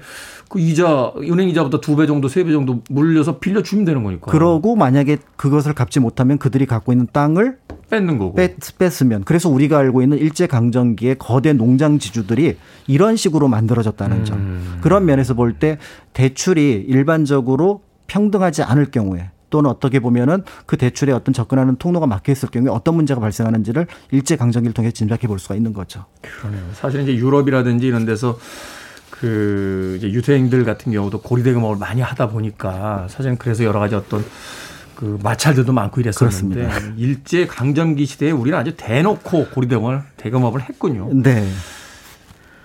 [0.50, 4.32] 그 이자 은행 이자보다 두 배 정도 세 배 정도 물려서 빌려 주면 되는 거니까.
[4.32, 7.58] 그러고 만약에 그것을 갚지 못하면 그들이 갖고 있는 땅을
[7.90, 8.36] 뺏는 거고.
[8.36, 12.58] 뺐, 뺐으면 그래서 우리가 알고 있는 일제 강점기의 거대 농장 지주들이
[12.88, 14.38] 이런 식으로 만들어졌다는 점.
[14.38, 14.78] 음.
[14.82, 15.78] 그런 면에서 볼 때
[16.14, 22.50] 대출이 일반적으로 평등하지 않을 경우에 또는 어떻게 보면은 그 대출에 어떤 접근하는 통로가 막혀 있을
[22.50, 26.06] 경우에 어떤 문제가 발생하는지를 일제 강점기를 통해 짐작해 볼 수가 있는 거죠.
[26.22, 26.64] 그러네요.
[26.74, 28.38] 사실 이제 유럽이라든지 이런 데서
[29.10, 34.24] 그 이제 유대인들 같은 경우도 고리대금업을 많이 하다 보니까 사실은 그래서 여러 가지 어떤
[34.96, 36.94] 그 마찰들도 많고 이랬었는데 그렇습니다.
[36.98, 41.10] 일제 강점기 시대에 우리는 아주 대놓고 고리대금을 대금업을 했군요.
[41.14, 41.48] 네.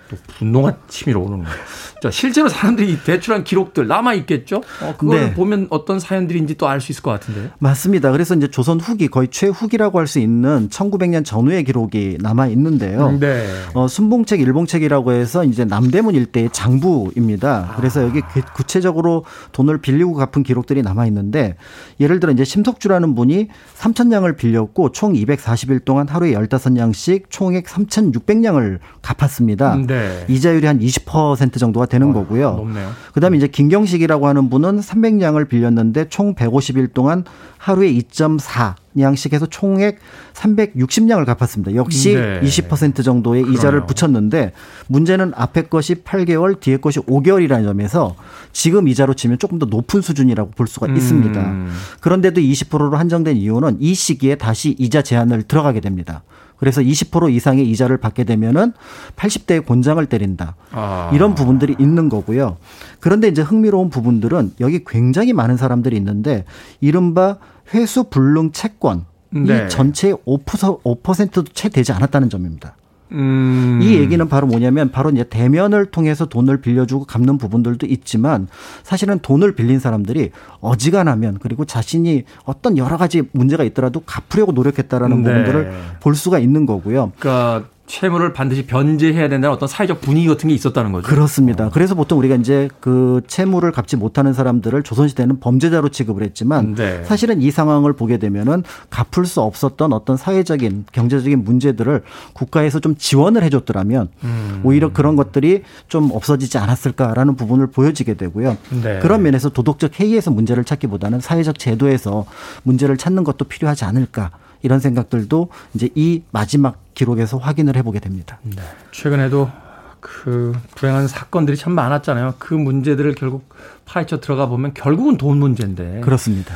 [0.09, 1.57] 또 분노가 치밀어 오는 거예요.
[2.01, 4.61] 자, 실제로 사람들이 대출한 기록들 남아 있겠죠?
[4.81, 5.33] 어, 그걸 네.
[5.33, 7.51] 보면 어떤 사연들인지 또 알 수 있을 것 같은데.
[7.59, 8.11] 맞습니다.
[8.11, 13.07] 그래서 이제 조선 후기 거의 최후기라고 할 수 있는 1900년 전후의 기록이 남아 있는데요.
[13.07, 13.47] 음, 네.
[13.73, 17.75] 어, 순봉책, 일봉책이라고 해서 이제 남대문 일대의 장부입니다.
[17.77, 18.21] 그래서 여기
[18.53, 19.23] 구체적으로
[19.53, 21.55] 돈을 빌리고 갚은 기록들이 남아 있는데
[21.99, 23.47] 예를 들어 이제 심석주라는 분이
[23.77, 29.75] 3천냥을 빌렸고 총 240일 동안 하루에 15냥씩 총액 3,600냥을 갚았습니다.
[29.75, 30.33] 음, 네.
[30.33, 32.51] 이자율이 한 20% 정도가 되는 어, 거고요.
[32.51, 32.91] 높네요.
[33.13, 37.23] 그다음에 이제 김경식이라고 하는 분은 300량을 빌렸는데 총 150일 동안
[37.57, 39.99] 하루에 2.4 량씩 해서 총액
[40.33, 41.75] 360량을 갚았습니다.
[41.75, 42.41] 역시 네.
[42.41, 43.57] 20% 정도의 그러네요.
[43.57, 44.51] 이자를 붙였는데
[44.87, 48.15] 문제는 앞에 것이 8개월, 뒤에 것이 5개월이라는 점에서
[48.51, 50.97] 지금 이자로 치면 조금 더 높은 수준이라고 볼 수가 음.
[50.97, 51.55] 있습니다.
[52.01, 56.23] 그런데도 20%로 한정된 이유는 이 시기에 다시 이자 제한을 들어가게 됩니다.
[56.63, 58.71] 그래서 20% 이상의 이자를 받게 되면은
[59.17, 60.55] 80대의 곤장을 때린다.
[60.71, 61.11] 아.
[61.13, 62.55] 이런 부분들이 있는 거고요.
[63.01, 66.45] 그런데 이제 흥미로운 부분들은 여기 굉장히 많은 사람들이 있는데
[66.79, 67.35] 이른바
[67.73, 69.65] 회수 불능 채권 네.
[69.65, 72.77] 이 전체의 5%, 5%도 채 되지 않았다는 점입니다.
[73.13, 73.79] 음.
[73.81, 78.47] 이 얘기는 바로 뭐냐면 바로 이제 대면을 통해서 돈을 빌려주고 갚는 부분들도 있지만
[78.83, 85.29] 사실은 돈을 빌린 사람들이 어지간하면 그리고 자신이 어떤 여러 가지 문제가 있더라도 갚으려고 노력했다라는 네.
[85.29, 87.11] 부분들을 볼 수가 있는 거고요.
[87.17, 91.07] 그러니까 채무를 반드시 변제해야 된다는 어떤 사회적 분위기 같은 게 있었다는 거죠.
[91.07, 91.69] 그렇습니다.
[91.69, 97.03] 그래서 보통 우리가 이제 그 채무를 갚지 못하는 사람들을 조선시대는 범죄자로 취급을 했지만 네.
[97.03, 102.01] 사실은 이 상황을 보게 되면은 갚을 수 없었던 어떤 사회적인 경제적인 문제들을
[102.33, 104.61] 국가에서 좀 지원을 해줬더라면 음.
[104.63, 108.57] 오히려 그런 것들이 좀 없어지지 않았을까라는 부분을 보여지게 되고요.
[108.81, 108.97] 네.
[109.03, 112.25] 그런 면에서 도덕적 해이에서 문제를 찾기보다는 사회적 제도에서
[112.63, 114.31] 문제를 찾는 것도 필요하지 않을까.
[114.63, 118.39] 이런 생각들도 이제 이 마지막 기록에서 확인을 해보게 됩니다.
[118.43, 118.61] 네.
[118.91, 119.51] 최근에도
[119.99, 122.35] 그 불행한 사건들이 참 많았잖아요.
[122.39, 123.47] 그 문제들을 결국
[123.85, 126.01] 파헤쳐 들어가 보면 결국은 돈 문제인데.
[126.01, 126.55] 그렇습니다.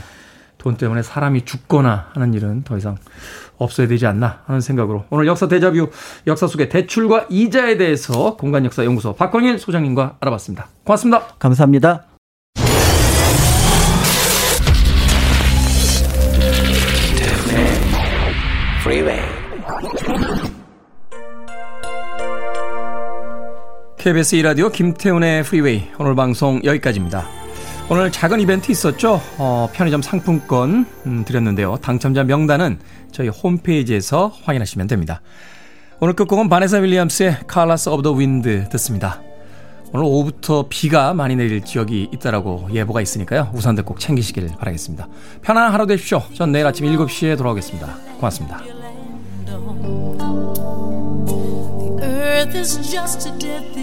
[0.58, 2.98] 돈 때문에 사람이 죽거나 하는 일은 더 이상
[3.58, 5.90] 없어야 되지 않나 하는 생각으로 오늘 역사 대자뷰
[6.26, 10.68] 역사 속의 대출과 이자에 대해서 공간역사연구소 박광일 소장님과 알아봤습니다.
[10.84, 11.28] 고맙습니다.
[11.40, 12.17] 감사합니다.
[23.98, 27.28] KBS 이라디오 김태훈의 Freeway 오늘 방송 여기까지입니다.
[27.90, 29.20] 오늘 작은 이벤트 있었죠?
[29.38, 31.78] 어, 편의점 상품권 음, 드렸는데요.
[31.82, 32.80] 당첨자 명단은
[33.12, 35.22] 저희 홈페이지에서 확인하시면 됩니다.
[36.00, 39.22] 오늘 끝곡은 바네사 윌리엄스의 Colors of the Wind 듣습니다.
[39.94, 43.52] 오늘 오후부터 비가 많이 내릴 지역이 있다라고 예보가 있으니까요.
[43.54, 45.08] 우산들 꼭 챙기시길 바라겠습니다.
[45.42, 46.22] 편안한 하루 되십시오.
[46.34, 47.88] 전 내일 아침 7시에 돌아오겠습니다.
[48.18, 48.62] 고맙습니다.
[52.00, 53.77] Earth is just a dead